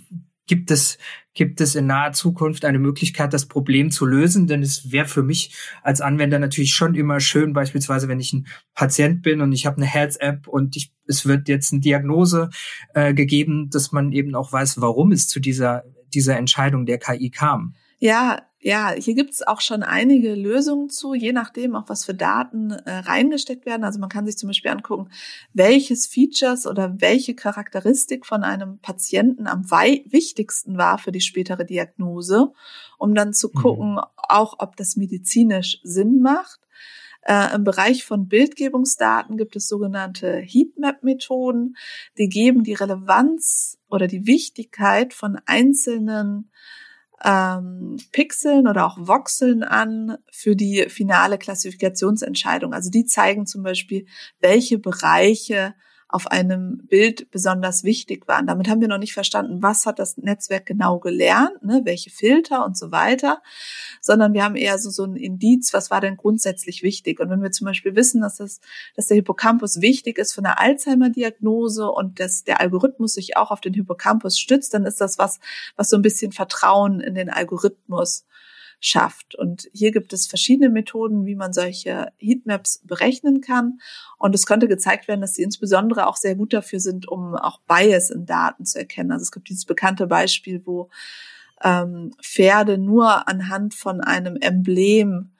Gibt 0.47 0.71
es, 0.71 0.97
gibt 1.35 1.61
es 1.61 1.75
in 1.75 1.85
naher 1.85 2.13
Zukunft 2.13 2.65
eine 2.65 2.79
Möglichkeit, 2.79 3.33
das 3.33 3.45
Problem 3.45 3.91
zu 3.91 4.07
lösen? 4.07 4.47
Denn 4.47 4.63
es 4.63 4.91
wäre 4.91 5.07
für 5.07 5.21
mich 5.21 5.55
als 5.83 6.01
Anwender 6.01 6.39
natürlich 6.39 6.73
schon 6.73 6.95
immer 6.95 7.19
schön, 7.19 7.53
beispielsweise 7.53 8.07
wenn 8.07 8.19
ich 8.19 8.33
ein 8.33 8.47
Patient 8.73 9.21
bin 9.21 9.41
und 9.41 9.51
ich 9.51 9.67
habe 9.67 9.77
eine 9.77 9.85
Health-App 9.85 10.47
und 10.47 10.75
ich, 10.75 10.91
es 11.05 11.27
wird 11.27 11.49
jetzt 11.49 11.71
eine 11.71 11.81
Diagnose 11.81 12.49
äh, 12.95 13.13
gegeben, 13.13 13.69
dass 13.69 13.91
man 13.91 14.11
eben 14.11 14.33
auch 14.33 14.51
weiß, 14.51 14.81
warum 14.81 15.11
es 15.11 15.27
zu 15.27 15.39
dieser, 15.39 15.83
dieser 16.15 16.37
Entscheidung 16.37 16.87
der 16.87 16.97
KI 16.97 17.29
kam. 17.29 17.75
Ja, 17.99 18.41
ja, 18.61 18.91
hier 18.91 19.15
gibt's 19.15 19.41
auch 19.41 19.61
schon 19.61 19.83
einige 19.83 20.35
Lösungen 20.35 20.89
zu, 20.89 21.13
je 21.13 21.31
nachdem 21.31 21.75
auch 21.75 21.87
was 21.87 22.03
für 22.03 22.13
Daten 22.13 22.71
äh, 22.71 22.91
reingesteckt 22.91 23.65
werden. 23.65 23.85
Also 23.85 23.99
man 23.99 24.09
kann 24.09 24.25
sich 24.25 24.37
zum 24.37 24.47
Beispiel 24.47 24.71
angucken, 24.71 25.09
welches 25.53 26.07
Features 26.07 26.67
oder 26.67 26.99
welche 26.99 27.35
Charakteristik 27.35 28.25
von 28.25 28.43
einem 28.43 28.79
Patienten 28.79 29.47
am 29.47 29.63
wichtigsten 29.69 30.77
war 30.77 30.97
für 30.97 31.13
die 31.13 31.21
spätere 31.21 31.63
Diagnose, 31.63 32.51
um 32.97 33.15
dann 33.15 33.33
zu 33.33 33.47
mhm. 33.47 33.53
gucken, 33.53 33.91
mhm. 33.93 34.01
auch 34.15 34.55
ob 34.59 34.75
das 34.75 34.97
medizinisch 34.97 35.79
Sinn 35.83 36.19
macht. 36.19 36.59
Äh, 37.21 37.55
Im 37.55 37.63
Bereich 37.63 38.03
von 38.03 38.27
Bildgebungsdaten 38.27 39.37
gibt 39.37 39.55
es 39.55 39.69
sogenannte 39.69 40.37
Heatmap-Methoden, 40.37 41.77
die 42.17 42.27
geben 42.27 42.63
die 42.63 42.73
Relevanz 42.73 43.77
oder 43.89 44.07
die 44.07 44.27
Wichtigkeit 44.27 45.13
von 45.13 45.39
einzelnen 45.45 46.51
ähm, 47.23 47.97
Pixeln 48.11 48.67
oder 48.67 48.85
auch 48.85 48.97
Voxeln 48.97 49.63
an 49.63 50.17
für 50.31 50.55
die 50.55 50.85
finale 50.89 51.37
Klassifikationsentscheidung. 51.37 52.73
Also 52.73 52.89
die 52.89 53.05
zeigen 53.05 53.45
zum 53.45 53.63
Beispiel, 53.63 54.05
welche 54.39 54.79
Bereiche 54.79 55.73
auf 56.11 56.25
einem 56.25 56.87
Bild 56.87 57.29
besonders 57.29 57.83
wichtig 57.83 58.27
waren. 58.27 58.47
Damit 58.47 58.67
haben 58.67 58.81
wir 58.81 58.87
noch 58.87 58.97
nicht 58.97 59.13
verstanden, 59.13 59.61
was 59.61 59.85
hat 59.85 59.99
das 59.99 60.17
Netzwerk 60.17 60.65
genau 60.65 60.97
gelernt, 60.97 61.63
ne, 61.63 61.81
welche 61.83 62.09
Filter 62.09 62.65
und 62.65 62.75
so 62.75 62.91
weiter, 62.91 63.43
sondern 64.01 64.33
wir 64.33 64.43
haben 64.43 64.55
eher 64.55 64.79
so, 64.79 64.89
so 64.89 65.03
ein 65.03 65.15
Indiz, 65.15 65.71
was 65.71 65.91
war 65.91 66.01
denn 66.01 66.17
grundsätzlich 66.17 66.81
wichtig. 66.81 67.19
Und 67.19 67.29
wenn 67.29 67.43
wir 67.43 67.51
zum 67.51 67.65
Beispiel 67.65 67.95
wissen, 67.95 68.21
dass, 68.21 68.37
das, 68.37 68.59
dass 68.95 69.05
der 69.05 69.15
Hippocampus 69.15 69.81
wichtig 69.81 70.17
ist 70.17 70.33
für 70.33 70.41
eine 70.41 70.57
Alzheimer-Diagnose 70.57 71.87
und 71.87 72.19
dass 72.19 72.43
der 72.43 72.59
Algorithmus 72.59 73.13
sich 73.13 73.37
auch 73.37 73.51
auf 73.51 73.61
den 73.61 73.75
Hippocampus 73.75 74.39
stützt, 74.39 74.73
dann 74.73 74.85
ist 74.85 74.99
das 74.99 75.19
was, 75.19 75.39
was 75.75 75.91
so 75.91 75.95
ein 75.95 76.01
bisschen 76.01 76.31
Vertrauen 76.31 77.01
in 77.01 77.13
den 77.13 77.29
Algorithmus 77.29 78.25
schafft. 78.79 79.35
Und 79.35 79.69
hier 79.73 79.91
gibt 79.91 80.13
es 80.13 80.27
verschiedene 80.27 80.69
Methoden, 80.69 81.25
wie 81.25 81.35
man 81.35 81.53
solche 81.53 82.11
Heatmaps 82.17 82.81
berechnen 82.85 83.41
kann. 83.41 83.79
Und 84.17 84.33
es 84.35 84.45
könnte 84.45 84.67
gezeigt 84.67 85.07
werden, 85.07 85.21
dass 85.21 85.33
sie 85.33 85.43
insbesondere 85.43 86.07
auch 86.07 86.15
sehr 86.15 86.35
gut 86.35 86.53
dafür 86.53 86.79
sind, 86.79 87.07
um 87.07 87.35
auch 87.35 87.59
Bias 87.67 88.09
in 88.09 88.25
Daten 88.25 88.65
zu 88.65 88.79
erkennen. 88.79 89.11
Also 89.11 89.23
es 89.23 89.31
gibt 89.31 89.49
dieses 89.49 89.65
bekannte 89.65 90.07
Beispiel, 90.07 90.61
wo 90.65 90.89
ähm, 91.63 92.11
Pferde 92.21 92.77
nur 92.77 93.27
anhand 93.27 93.73
von 93.73 94.01
einem 94.01 94.37
Emblem 94.37 95.31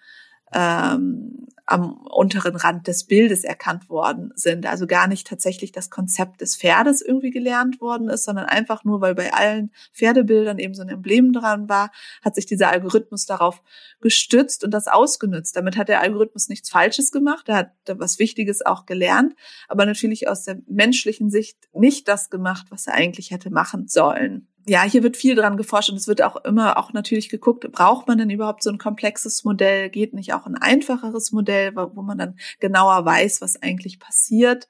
ähm, 0.54 1.48
am 1.70 1.98
unteren 1.98 2.56
Rand 2.56 2.88
des 2.88 3.04
Bildes 3.04 3.44
erkannt 3.44 3.90
worden 3.90 4.32
sind. 4.36 4.66
Also 4.66 4.88
gar 4.88 5.08
nicht 5.08 5.28
tatsächlich 5.28 5.72
das 5.72 5.90
Konzept 5.90 6.42
des 6.42 6.58
Pferdes 6.58 7.02
irgendwie 7.02 7.30
gelernt 7.30 7.80
worden 7.80 8.10
ist, 8.10 8.26
sondern 8.26 8.46
einfach 8.46 8.84
nur, 8.84 9.02
weil 9.02 9.14
bei 9.14 9.32
allen 9.34 9.72
Pferdebildern 9.94 10.58
eben 10.58 10.74
so 10.74 10.82
ein 10.82 10.90
Emblem 10.90 11.32
dran 11.32 11.70
war, 11.70 11.92
hat 12.24 12.36
sich 12.36 12.48
dieser 12.48 12.70
Algorithmus 12.70 13.26
darauf 13.26 13.62
gestützt 14.02 14.64
und 14.64 14.72
das 14.72 14.88
ausgenutzt. 14.88 15.56
Damit 15.56 15.78
hat 15.78 15.90
der 15.90 16.02
Algorithmus 16.02 16.50
nichts 16.50 16.70
Falsches 16.70 17.12
gemacht, 17.12 17.48
er 17.50 17.58
hat 17.58 17.72
was 17.88 18.18
Wichtiges 18.20 18.66
auch 18.66 18.86
gelernt, 18.86 19.36
aber 19.68 19.86
natürlich 19.86 20.28
aus 20.28 20.44
der 20.44 20.58
menschlichen 20.68 21.30
Sicht 21.30 21.58
nicht 21.74 22.08
das 22.08 22.30
gemacht, 22.30 22.68
was 22.70 22.88
er 22.88 22.96
eigentlich 22.96 23.32
hätte 23.32 23.52
machen 23.52 23.88
sollen 23.88 24.49
ja, 24.70 24.84
hier 24.84 25.04
wird 25.04 25.18
viel 25.18 25.36
dran 25.36 25.58
geforscht 25.58 25.90
und 25.90 25.98
es 25.98 26.08
wird 26.08 26.22
auch 26.22 26.38
immer 26.46 26.78
auch 26.78 26.94
natürlich 26.94 27.30
geguckt, 27.30 27.70
braucht 27.72 28.08
man 28.08 28.18
denn 28.18 28.30
überhaupt 28.30 28.64
so 28.64 28.70
ein 28.70 28.78
komplexes 28.78 29.44
Modell? 29.44 29.90
Geht 29.90 30.14
nicht 30.14 30.34
auch 30.34 30.46
ein 30.46 30.56
einfacheres 30.56 31.32
Modell, 31.32 31.76
wo 31.76 32.02
man 32.02 32.18
dann 32.18 32.40
genauer 32.60 33.04
weiß, 33.04 33.42
was 33.42 33.62
eigentlich 33.62 34.00
passiert? 34.00 34.70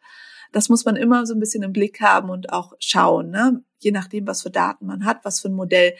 Das 0.51 0.69
muss 0.69 0.85
man 0.85 0.95
immer 0.95 1.25
so 1.25 1.33
ein 1.33 1.39
bisschen 1.39 1.63
im 1.63 1.73
Blick 1.73 2.01
haben 2.01 2.29
und 2.29 2.51
auch 2.51 2.73
schauen, 2.79 3.29
ne? 3.29 3.63
je 3.79 3.91
nachdem, 3.91 4.25
was 4.25 4.41
für 4.41 4.49
Daten 4.49 4.85
man 4.85 5.05
hat, 5.05 5.23
was 5.23 5.39
für 5.39 5.49
ein 5.49 5.53
Modell 5.53 5.93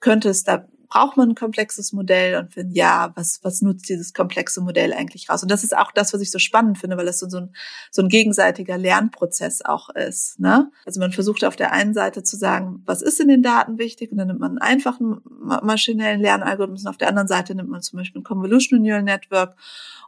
könnte 0.00 0.28
es 0.28 0.44
da 0.44 0.66
braucht 0.88 1.16
man 1.16 1.30
ein 1.30 1.34
komplexes 1.34 1.92
Modell 1.92 2.36
und 2.36 2.56
wenn 2.56 2.70
ja, 2.70 3.12
was, 3.14 3.40
was 3.42 3.62
nutzt 3.62 3.88
dieses 3.88 4.12
komplexe 4.12 4.60
Modell 4.60 4.92
eigentlich 4.92 5.28
raus? 5.28 5.42
Und 5.42 5.50
das 5.50 5.64
ist 5.64 5.76
auch 5.76 5.92
das, 5.92 6.12
was 6.12 6.20
ich 6.20 6.30
so 6.30 6.38
spannend 6.38 6.78
finde, 6.78 6.96
weil 6.96 7.06
das 7.06 7.18
so, 7.18 7.36
ein, 7.36 7.54
so 7.90 8.02
ein 8.02 8.08
gegenseitiger 8.08 8.78
Lernprozess 8.78 9.62
auch 9.64 9.90
ist. 9.90 10.38
Ne? 10.38 10.70
Also 10.84 11.00
man 11.00 11.12
versucht 11.12 11.44
auf 11.44 11.56
der 11.56 11.72
einen 11.72 11.94
Seite 11.94 12.22
zu 12.22 12.36
sagen, 12.36 12.82
was 12.84 13.02
ist 13.02 13.20
in 13.20 13.28
den 13.28 13.42
Daten 13.42 13.78
wichtig? 13.78 14.12
Und 14.12 14.18
dann 14.18 14.28
nimmt 14.28 14.40
man 14.40 14.50
einen 14.52 14.58
einfachen 14.58 15.20
maschinellen 15.62 16.20
Lernalgorithmus 16.20 16.82
und 16.82 16.88
auf 16.88 16.98
der 16.98 17.08
anderen 17.08 17.28
Seite 17.28 17.54
nimmt 17.54 17.70
man 17.70 17.82
zum 17.82 17.98
Beispiel 17.98 18.20
ein 18.20 18.24
Convolutional 18.24 18.84
Neural 18.84 19.02
Network 19.02 19.56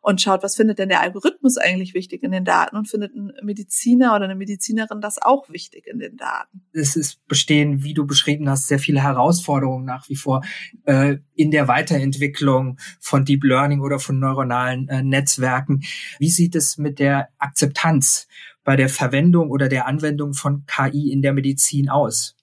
und 0.00 0.20
schaut, 0.20 0.42
was 0.42 0.56
findet 0.56 0.78
denn 0.78 0.88
der 0.88 1.00
Algorithmus 1.00 1.56
eigentlich 1.58 1.94
wichtig 1.94 2.22
in 2.22 2.30
den 2.30 2.44
Daten 2.44 2.76
und 2.76 2.88
findet 2.88 3.14
ein 3.14 3.32
Mediziner 3.42 4.14
oder 4.14 4.24
eine 4.24 4.36
Medizinerin 4.36 5.00
das 5.00 5.20
auch 5.20 5.48
wichtig 5.48 5.86
in 5.86 5.98
den 5.98 6.16
Daten. 6.16 6.62
Es 6.72 6.96
ist 6.96 7.26
bestehen, 7.26 7.82
wie 7.82 7.94
du 7.94 8.06
beschrieben 8.06 8.48
hast, 8.48 8.68
sehr 8.68 8.78
viele 8.78 9.02
Herausforderungen 9.02 9.84
nach 9.84 10.08
wie 10.08 10.16
vor 10.16 10.42
äh, 10.84 11.18
in 11.34 11.50
der 11.50 11.68
Weiterentwicklung 11.68 12.78
von 13.00 13.24
Deep 13.24 13.44
Learning 13.44 13.80
oder 13.80 13.98
von 13.98 14.18
neuronalen 14.18 14.88
äh, 14.88 15.02
Netzwerken. 15.02 15.82
Wie 16.18 16.30
sieht 16.30 16.54
es 16.54 16.78
mit 16.78 16.98
der 16.98 17.28
Akzeptanz 17.38 18.28
bei 18.64 18.76
der 18.76 18.88
Verwendung 18.88 19.50
oder 19.50 19.68
der 19.68 19.86
Anwendung 19.86 20.34
von 20.34 20.64
KI 20.66 21.10
in 21.12 21.22
der 21.22 21.32
Medizin 21.32 21.88
aus? 21.88 22.36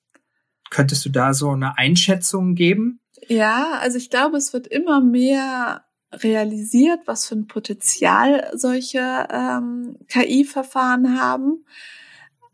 Könntest 0.70 1.06
du 1.06 1.10
da 1.10 1.34
so 1.34 1.52
eine 1.52 1.78
Einschätzung 1.78 2.56
geben? 2.56 3.00
Ja, 3.28 3.80
also 3.80 3.98
ich 3.98 4.10
glaube, 4.10 4.38
es 4.38 4.54
wird 4.54 4.68
immer 4.68 5.02
mehr 5.02 5.86
realisiert, 6.12 7.02
was 7.06 7.28
für 7.28 7.36
ein 7.36 7.48
Potenzial 7.48 8.50
solche 8.54 9.28
ähm, 9.32 9.98
KI-Verfahren 10.08 11.20
haben. 11.20 11.66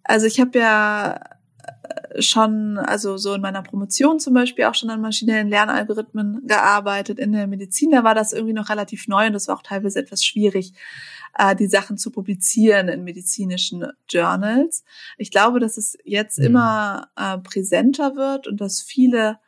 Also 0.03 0.25
ich 0.25 0.39
habe 0.39 0.59
ja 0.59 1.19
schon, 2.19 2.77
also 2.77 3.17
so 3.17 3.33
in 3.33 3.41
meiner 3.41 3.61
Promotion 3.61 4.19
zum 4.19 4.33
Beispiel 4.33 4.65
auch 4.65 4.75
schon 4.75 4.89
an 4.89 5.01
maschinellen 5.01 5.49
Lernalgorithmen 5.49 6.45
gearbeitet. 6.45 7.19
In 7.19 7.31
der 7.31 7.47
Medizin, 7.47 7.91
da 7.91 8.03
war 8.03 8.15
das 8.15 8.33
irgendwie 8.33 8.53
noch 8.53 8.69
relativ 8.69 9.07
neu 9.07 9.27
und 9.27 9.33
das 9.33 9.47
war 9.47 9.55
auch 9.55 9.63
teilweise 9.63 9.99
etwas 9.99 10.23
schwierig, 10.23 10.73
äh, 11.37 11.55
die 11.55 11.67
Sachen 11.67 11.97
zu 11.97 12.11
publizieren 12.11 12.89
in 12.89 13.03
medizinischen 13.03 13.85
Journals. 14.09 14.83
Ich 15.17 15.31
glaube, 15.31 15.59
dass 15.59 15.77
es 15.77 15.97
jetzt 16.03 16.39
mhm. 16.39 16.45
immer 16.45 17.09
äh, 17.15 17.37
präsenter 17.37 18.15
wird 18.15 18.47
und 18.47 18.59
dass 18.59 18.81
viele 18.81 19.39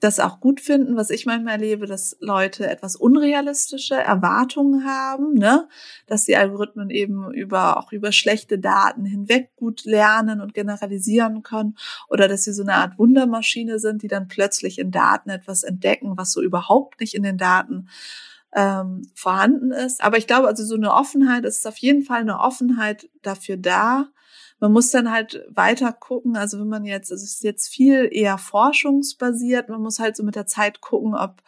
das 0.00 0.20
auch 0.20 0.40
gut 0.40 0.60
finden, 0.60 0.96
was 0.96 1.10
ich 1.10 1.26
manchmal 1.26 1.54
erlebe, 1.54 1.86
dass 1.86 2.16
Leute 2.20 2.68
etwas 2.68 2.94
unrealistische 2.94 3.96
Erwartungen 3.96 4.84
haben, 4.84 5.34
ne, 5.34 5.68
dass 6.06 6.24
die 6.24 6.36
Algorithmen 6.36 6.90
eben 6.90 7.32
über 7.32 7.78
auch 7.78 7.92
über 7.92 8.12
schlechte 8.12 8.58
Daten 8.58 9.04
hinweg 9.04 9.50
gut 9.56 9.84
lernen 9.84 10.40
und 10.40 10.54
generalisieren 10.54 11.42
können 11.42 11.76
oder 12.08 12.28
dass 12.28 12.44
sie 12.44 12.52
so 12.52 12.62
eine 12.62 12.74
Art 12.74 12.98
Wundermaschine 12.98 13.78
sind, 13.78 14.02
die 14.02 14.08
dann 14.08 14.28
plötzlich 14.28 14.78
in 14.78 14.90
Daten 14.90 15.30
etwas 15.30 15.64
entdecken, 15.64 16.16
was 16.16 16.32
so 16.32 16.42
überhaupt 16.42 17.00
nicht 17.00 17.14
in 17.14 17.24
den 17.24 17.38
Daten 17.38 17.88
ähm, 18.54 19.02
vorhanden 19.14 19.72
ist. 19.72 20.02
Aber 20.02 20.16
ich 20.16 20.26
glaube, 20.26 20.48
also 20.48 20.64
so 20.64 20.76
eine 20.76 20.92
Offenheit 20.92 21.44
ist 21.44 21.66
auf 21.66 21.76
jeden 21.78 22.02
Fall 22.02 22.20
eine 22.20 22.38
Offenheit 22.38 23.08
dafür 23.22 23.56
da, 23.56 24.08
man 24.60 24.72
muss 24.72 24.90
dann 24.90 25.10
halt 25.12 25.44
weiter 25.50 25.92
gucken. 25.92 26.36
Also 26.36 26.58
wenn 26.58 26.68
man 26.68 26.84
jetzt, 26.84 27.10
es 27.10 27.22
ist 27.22 27.42
jetzt 27.42 27.68
viel 27.68 28.08
eher 28.10 28.38
forschungsbasiert, 28.38 29.68
man 29.68 29.80
muss 29.80 29.98
halt 29.98 30.16
so 30.16 30.22
mit 30.22 30.36
der 30.36 30.46
Zeit 30.46 30.80
gucken, 30.80 31.14
ob 31.14 31.42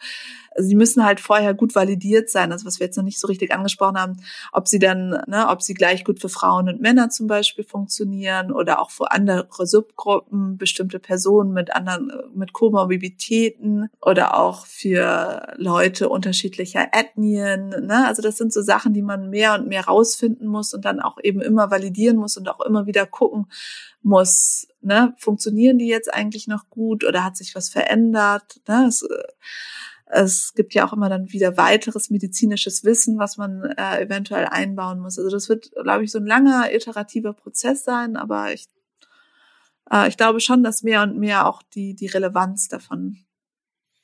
also 0.53 0.67
die 0.67 0.75
müssen 0.75 1.05
halt 1.05 1.19
vorher 1.19 1.53
gut 1.53 1.75
validiert 1.75 2.29
sein, 2.29 2.51
also 2.51 2.65
was 2.65 2.79
wir 2.79 2.87
jetzt 2.87 2.97
noch 2.97 3.03
nicht 3.03 3.19
so 3.19 3.27
richtig 3.27 3.53
angesprochen 3.53 3.97
haben, 3.97 4.17
ob 4.51 4.67
sie 4.67 4.79
dann, 4.79 5.09
ne, 5.27 5.47
ob 5.47 5.61
sie 5.61 5.73
gleich 5.73 6.03
gut 6.03 6.19
für 6.19 6.29
Frauen 6.29 6.67
und 6.67 6.81
Männer 6.81 7.09
zum 7.09 7.27
Beispiel 7.27 7.63
funktionieren 7.63 8.51
oder 8.51 8.81
auch 8.81 8.91
für 8.91 9.11
andere 9.11 9.47
Subgruppen, 9.65 10.57
bestimmte 10.57 10.99
Personen 10.99 11.53
mit 11.53 11.73
anderen, 11.73 12.11
mit 12.33 12.51
Komorbiditäten 12.51 13.89
oder 14.01 14.37
auch 14.37 14.65
für 14.65 15.53
Leute 15.55 16.09
unterschiedlicher 16.09 16.87
Ethnien. 16.91 17.69
Ne? 17.69 18.05
Also 18.05 18.21
das 18.21 18.37
sind 18.37 18.51
so 18.51 18.61
Sachen, 18.61 18.93
die 18.93 19.01
man 19.01 19.29
mehr 19.29 19.53
und 19.53 19.67
mehr 19.67 19.85
rausfinden 19.85 20.47
muss 20.47 20.73
und 20.73 20.83
dann 20.83 20.99
auch 20.99 21.17
eben 21.23 21.39
immer 21.39 21.71
validieren 21.71 22.17
muss 22.17 22.35
und 22.35 22.49
auch 22.49 22.59
immer 22.61 22.85
wieder 22.85 23.00
gucken 23.05 23.47
muss, 24.01 24.67
ne, 24.81 25.13
funktionieren 25.17 25.77
die 25.77 25.87
jetzt 25.87 26.13
eigentlich 26.13 26.47
noch 26.47 26.69
gut 26.69 27.03
oder 27.03 27.23
hat 27.23 27.37
sich 27.37 27.55
was 27.55 27.69
verändert? 27.69 28.61
Ne? 28.67 28.85
Es, 28.87 29.07
es 30.05 30.53
gibt 30.53 30.73
ja 30.73 30.85
auch 30.85 30.93
immer 30.93 31.09
dann 31.09 31.31
wieder 31.31 31.57
weiteres 31.57 32.09
medizinisches 32.09 32.83
Wissen, 32.83 33.17
was 33.17 33.37
man 33.37 33.63
äh, 33.77 34.01
eventuell 34.01 34.45
einbauen 34.45 34.99
muss. 34.99 35.17
Also 35.17 35.29
das 35.29 35.47
wird, 35.47 35.71
glaube 35.71 36.03
ich, 36.03 36.11
so 36.11 36.19
ein 36.19 36.25
langer 36.25 36.73
iterativer 36.73 37.33
Prozess 37.33 37.83
sein, 37.83 38.17
aber 38.17 38.51
ich, 38.53 38.67
äh, 39.89 40.07
ich 40.07 40.17
glaube 40.17 40.41
schon, 40.41 40.63
dass 40.63 40.83
mehr 40.83 41.03
und 41.03 41.17
mehr 41.17 41.47
auch 41.47 41.63
die, 41.63 41.95
die 41.95 42.07
Relevanz 42.07 42.67
davon 42.67 43.19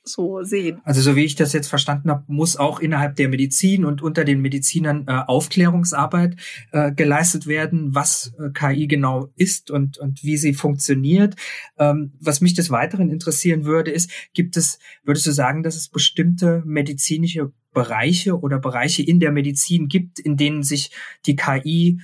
so 0.07 0.43
sehen. 0.43 0.81
Also 0.83 1.01
so 1.01 1.15
wie 1.15 1.23
ich 1.23 1.35
das 1.35 1.53
jetzt 1.53 1.67
verstanden 1.67 2.09
habe, 2.09 2.23
muss 2.27 2.57
auch 2.57 2.79
innerhalb 2.79 3.15
der 3.15 3.29
Medizin 3.29 3.85
und 3.85 4.01
unter 4.01 4.23
den 4.23 4.41
Medizinern 4.41 5.05
äh, 5.07 5.11
Aufklärungsarbeit 5.27 6.35
äh, 6.71 6.91
geleistet 6.91 7.47
werden, 7.47 7.93
was 7.93 8.33
äh, 8.39 8.49
KI 8.51 8.87
genau 8.87 9.29
ist 9.35 9.71
und, 9.71 9.97
und 9.97 10.23
wie 10.23 10.37
sie 10.37 10.53
funktioniert. 10.53 11.35
Ähm, 11.77 12.13
was 12.19 12.41
mich 12.41 12.53
des 12.53 12.69
Weiteren 12.69 13.09
interessieren 13.09 13.65
würde, 13.65 13.91
ist, 13.91 14.11
gibt 14.33 14.57
es, 14.57 14.79
würdest 15.03 15.27
du 15.27 15.31
sagen, 15.31 15.63
dass 15.63 15.75
es 15.75 15.89
bestimmte 15.89 16.63
medizinische 16.65 17.51
Bereiche 17.73 18.39
oder 18.39 18.57
Bereiche 18.57 19.03
in 19.03 19.19
der 19.19 19.31
Medizin 19.31 19.87
gibt, 19.87 20.19
in 20.19 20.35
denen 20.35 20.63
sich 20.63 20.91
die 21.25 21.35
KI 21.35 21.99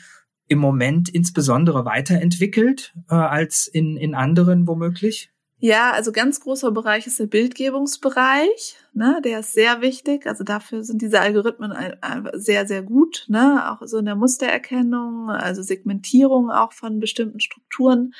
im 0.47 0.59
Moment 0.59 1.09
insbesondere 1.09 1.85
weiterentwickelt 1.85 2.93
äh, 3.09 3.15
als 3.15 3.67
in, 3.67 3.97
in 3.97 4.13
anderen 4.13 4.67
womöglich? 4.67 5.32
Ja, 5.65 5.91
also 5.93 6.12
ganz 6.12 6.41
großer 6.41 6.71
Bereich 6.71 7.08
ist 7.08 7.19
der 7.21 7.28
Bildgebungsbereich. 7.28 8.76
Ne, 8.91 9.21
der 9.23 9.39
ist 9.39 9.54
sehr 9.54 9.80
wichtig. 9.80 10.28
Also 10.28 10.43
dafür 10.43 10.84
sind 10.84 11.02
diese 11.02 11.21
Algorithmen 11.21 11.73
sehr, 12.34 12.67
sehr 12.67 12.82
gut. 12.84 13.23
Ne, 13.30 13.71
auch 13.71 13.82
so 13.88 13.97
in 13.99 14.04
der 14.04 14.17
Mustererkennung, 14.17 15.30
also 15.30 15.62
Segmentierung 15.62 16.52
auch 16.52 16.73
von 16.73 16.99
bestimmten 16.99 17.39
Strukturen 17.39 18.13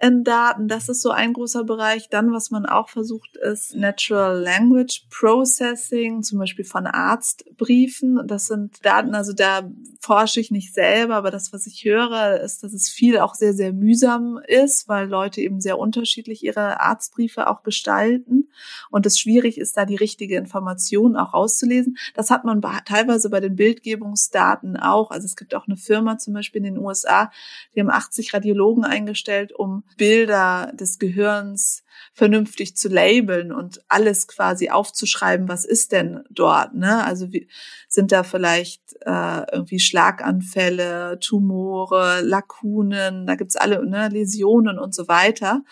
in 0.00 0.24
Daten. 0.24 0.68
Das 0.68 0.88
ist 0.88 1.02
so 1.02 1.10
ein 1.10 1.32
großer 1.32 1.64
Bereich. 1.64 2.08
Dann, 2.08 2.32
was 2.32 2.50
man 2.50 2.66
auch 2.66 2.88
versucht, 2.88 3.36
ist 3.36 3.74
Natural 3.74 4.38
Language 4.38 5.06
Processing, 5.10 6.22
zum 6.22 6.38
Beispiel 6.38 6.64
von 6.64 6.86
Arztbriefen. 6.86 8.26
Das 8.26 8.46
sind 8.46 8.84
Daten, 8.84 9.14
also 9.14 9.32
da 9.32 9.70
forsche 10.00 10.40
ich 10.40 10.50
nicht 10.50 10.74
selber, 10.74 11.14
aber 11.14 11.30
das, 11.30 11.52
was 11.52 11.66
ich 11.66 11.84
höre, 11.84 12.40
ist, 12.40 12.62
dass 12.62 12.72
es 12.72 12.88
viel 12.88 13.18
auch 13.18 13.34
sehr, 13.34 13.54
sehr 13.54 13.72
mühsam 13.72 14.40
ist, 14.46 14.88
weil 14.88 15.08
Leute 15.08 15.40
eben 15.40 15.60
sehr 15.60 15.78
unterschiedlich 15.78 16.44
ihre 16.44 16.80
Arztbriefe 16.80 17.48
auch 17.48 17.62
gestalten 17.62 18.48
und 18.90 19.06
es 19.06 19.18
schwierig 19.18 19.58
ist, 19.58 19.76
da 19.76 19.84
die 19.84 19.96
richtige 19.96 20.36
Information 20.36 21.16
auch 21.16 21.34
rauszulesen. 21.34 21.96
Das 22.14 22.30
hat 22.30 22.44
man 22.44 22.60
teilweise 22.84 23.30
bei 23.30 23.40
den 23.40 23.56
Bildgebungsdaten 23.56 24.76
auch. 24.76 25.10
Also 25.10 25.26
es 25.26 25.36
gibt 25.36 25.54
auch 25.54 25.66
eine 25.66 25.76
Firma 25.76 26.18
zum 26.18 26.34
Beispiel 26.34 26.64
in 26.64 26.74
den 26.74 26.78
USA, 26.78 27.30
die 27.74 27.80
haben 27.80 27.90
80 27.90 28.34
Radiologen 28.34 28.84
eingestellt, 28.84 29.52
um 29.52 29.83
Bilder 29.96 30.72
des 30.74 30.98
Gehirns 30.98 31.82
vernünftig 32.12 32.76
zu 32.76 32.88
labeln 32.88 33.52
und 33.52 33.80
alles 33.88 34.28
quasi 34.28 34.70
aufzuschreiben, 34.70 35.48
was 35.48 35.64
ist 35.64 35.92
denn 35.92 36.22
dort, 36.30 36.74
ne? 36.74 37.04
Also 37.04 37.32
wie, 37.32 37.48
sind 37.88 38.12
da 38.12 38.22
vielleicht 38.22 38.82
äh, 39.04 39.42
irgendwie 39.52 39.80
Schlaganfälle, 39.80 41.18
Tumore, 41.20 42.20
Lakunen, 42.22 43.26
da 43.26 43.34
gibt's 43.34 43.56
alle 43.56 43.84
ne, 43.84 44.08
Läsionen 44.08 44.78
und 44.78 44.94
so 44.94 45.08
weiter. 45.08 45.62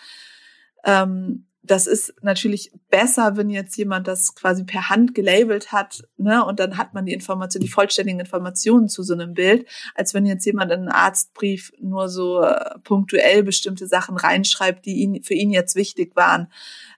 Ähm, 0.83 1.47
das 1.65 1.87
ist 1.87 2.13
natürlich 2.21 2.73
besser, 2.89 3.37
wenn 3.37 3.49
jetzt 3.49 3.77
jemand 3.77 4.07
das 4.09 4.35
quasi 4.35 4.65
per 4.65 4.89
Hand 4.89 5.15
gelabelt 5.15 5.71
hat, 5.71 6.03
ne, 6.17 6.43
und 6.45 6.59
dann 6.59 6.77
hat 6.77 6.93
man 6.93 7.05
die 7.05 7.13
Information, 7.13 7.61
die 7.61 7.69
vollständigen 7.69 8.19
Informationen 8.19 8.89
zu 8.89 9.01
so 9.01 9.13
einem 9.13 9.33
Bild, 9.33 9.65
als 9.95 10.13
wenn 10.13 10.25
jetzt 10.25 10.45
jemand 10.45 10.71
in 10.71 10.81
einen 10.81 10.89
Arztbrief 10.89 11.71
nur 11.79 12.09
so 12.09 12.41
äh, 12.41 12.77
punktuell 12.83 13.43
bestimmte 13.43 13.87
Sachen 13.87 14.17
reinschreibt, 14.17 14.85
die 14.85 14.95
ihn, 14.95 15.23
für 15.23 15.35
ihn 15.35 15.51
jetzt 15.51 15.75
wichtig 15.75 16.17
waren 16.17 16.51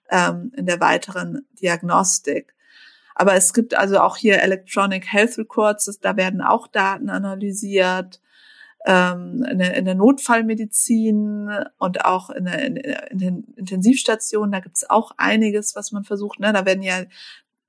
ähm, 0.10 0.52
in 0.58 0.66
der 0.66 0.80
weiteren 0.80 1.46
Diagnostik. 1.62 2.56
Aber 3.14 3.36
es 3.36 3.54
gibt 3.54 3.76
also 3.76 4.00
auch 4.00 4.18
hier 4.18 4.42
Electronic 4.42 5.06
Health 5.12 5.38
Records, 5.38 6.00
da 6.02 6.18
werden 6.18 6.42
auch 6.42 6.68
Daten 6.68 7.10
analysiert 7.10 8.20
ähm, 8.86 9.44
in, 9.50 9.58
der, 9.58 9.76
in 9.76 9.86
der 9.86 9.96
Notfallmedizin 9.96 11.50
und 11.78 12.06
auch 12.06 12.30
in 12.30 12.46
der, 12.46 12.66
in, 12.66 12.76
in 12.78 13.18
den 13.18 13.44
Intensivstationen, 13.56 14.52
da 14.52 14.60
gibt 14.60 14.78
es 14.78 14.90
auch 14.90 15.12
einiges, 15.18 15.76
was 15.76 15.92
man 15.92 16.04
versucht. 16.04 16.40
Ne? 16.40 16.54
Da 16.54 16.66
werden 16.66 16.84
ja 16.84 17.04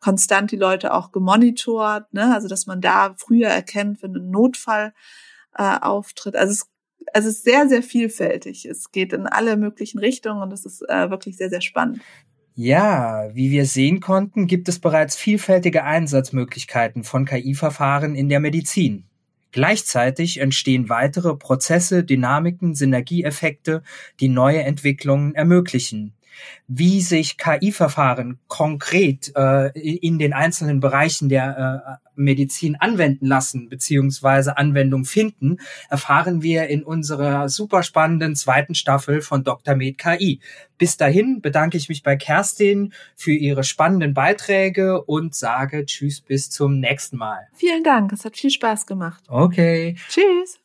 konstant 0.01 0.53
die 0.53 0.57
Leute 0.57 0.93
auch 0.93 1.13
gemonitort, 1.13 2.13
ne? 2.13 2.35
also 2.35 2.49
dass 2.49 2.67
man 2.67 2.81
da 2.81 3.15
früher 3.17 3.49
erkennt, 3.49 4.03
wenn 4.03 4.15
ein 4.15 4.31
Notfall 4.31 4.93
äh, 5.57 5.79
auftritt. 5.81 6.37
Also 6.37 6.53
es, 6.53 6.71
also 7.15 7.29
es 7.29 7.37
ist 7.37 7.45
sehr, 7.45 7.69
sehr 7.69 7.83
vielfältig. 7.83 8.67
Es 8.67 8.91
geht 8.93 9.13
in 9.13 9.27
alle 9.27 9.57
möglichen 9.57 9.99
Richtungen 9.99 10.43
und 10.43 10.53
es 10.53 10.67
ist 10.67 10.83
äh, 10.89 11.09
wirklich 11.09 11.39
sehr, 11.39 11.49
sehr 11.49 11.63
spannend. 11.63 12.01
Ja, 12.55 13.31
wie 13.35 13.51
wir 13.51 13.67
sehen 13.67 14.01
konnten, 14.01 14.47
gibt 14.47 14.69
es 14.69 14.79
bereits 14.79 15.17
vielfältige 15.17 15.85
Einsatzmöglichkeiten 15.85 17.05
von 17.05 17.25
KI-Verfahren 17.25 18.15
in 18.15 18.29
der 18.29 18.41
Medizin. 18.41 19.05
Gleichzeitig 19.53 20.41
entstehen 20.41 20.89
weitere 20.89 21.35
Prozesse, 21.35 22.05
Dynamiken, 22.05 22.75
Synergieeffekte, 22.75 23.83
die 24.21 24.29
neue 24.29 24.63
Entwicklungen 24.63 25.35
ermöglichen 25.35 26.13
wie 26.69 27.01
sich 27.01 27.39
KI-Verfahren 27.39 28.39
konkret 28.49 29.33
äh, 29.37 29.69
in 29.79 30.19
den 30.19 30.33
einzelnen 30.33 30.81
Bereichen 30.81 31.29
der 31.29 32.01
äh, 32.03 32.07
Medizin 32.17 32.77
anwenden 32.77 33.27
lassen 33.27 33.69
beziehungsweise 33.69 34.57
Anwendung 34.57 35.05
finden, 35.05 35.59
erfahren 35.89 36.43
wir 36.43 36.69
in 36.69 36.83
unserer 36.83 37.49
super 37.49 37.83
spannenden 37.83 38.35
zweiten 38.35 38.75
Staffel 38.75 39.21
von 39.21 39.45
Dr. 39.45 39.77
Med 39.77 39.99
KI. 39.99 40.41
Bis 40.79 40.97
dahin 40.97 41.41
bedanke 41.41 41.77
ich 41.77 41.89
mich 41.89 42.03
bei 42.03 42.17
Kerstin 42.17 42.93
für 43.15 43.33
ihre 43.33 43.65
spannenden 43.65 44.15
Beiträge 44.15 45.03
und 45.03 45.35
sage 45.35 45.85
Tschüss 45.87 46.21
bis 46.21 46.51
zum 46.51 46.81
nächsten 46.81 47.17
Mal. 47.17 47.47
Vielen 47.55 47.85
Dank, 47.85 48.13
es 48.13 48.25
hat 48.25 48.37
viel 48.37 48.51
Spaß 48.51 48.87
gemacht. 48.87 49.23
Okay. 49.29 49.97
Tschüss. 50.09 50.59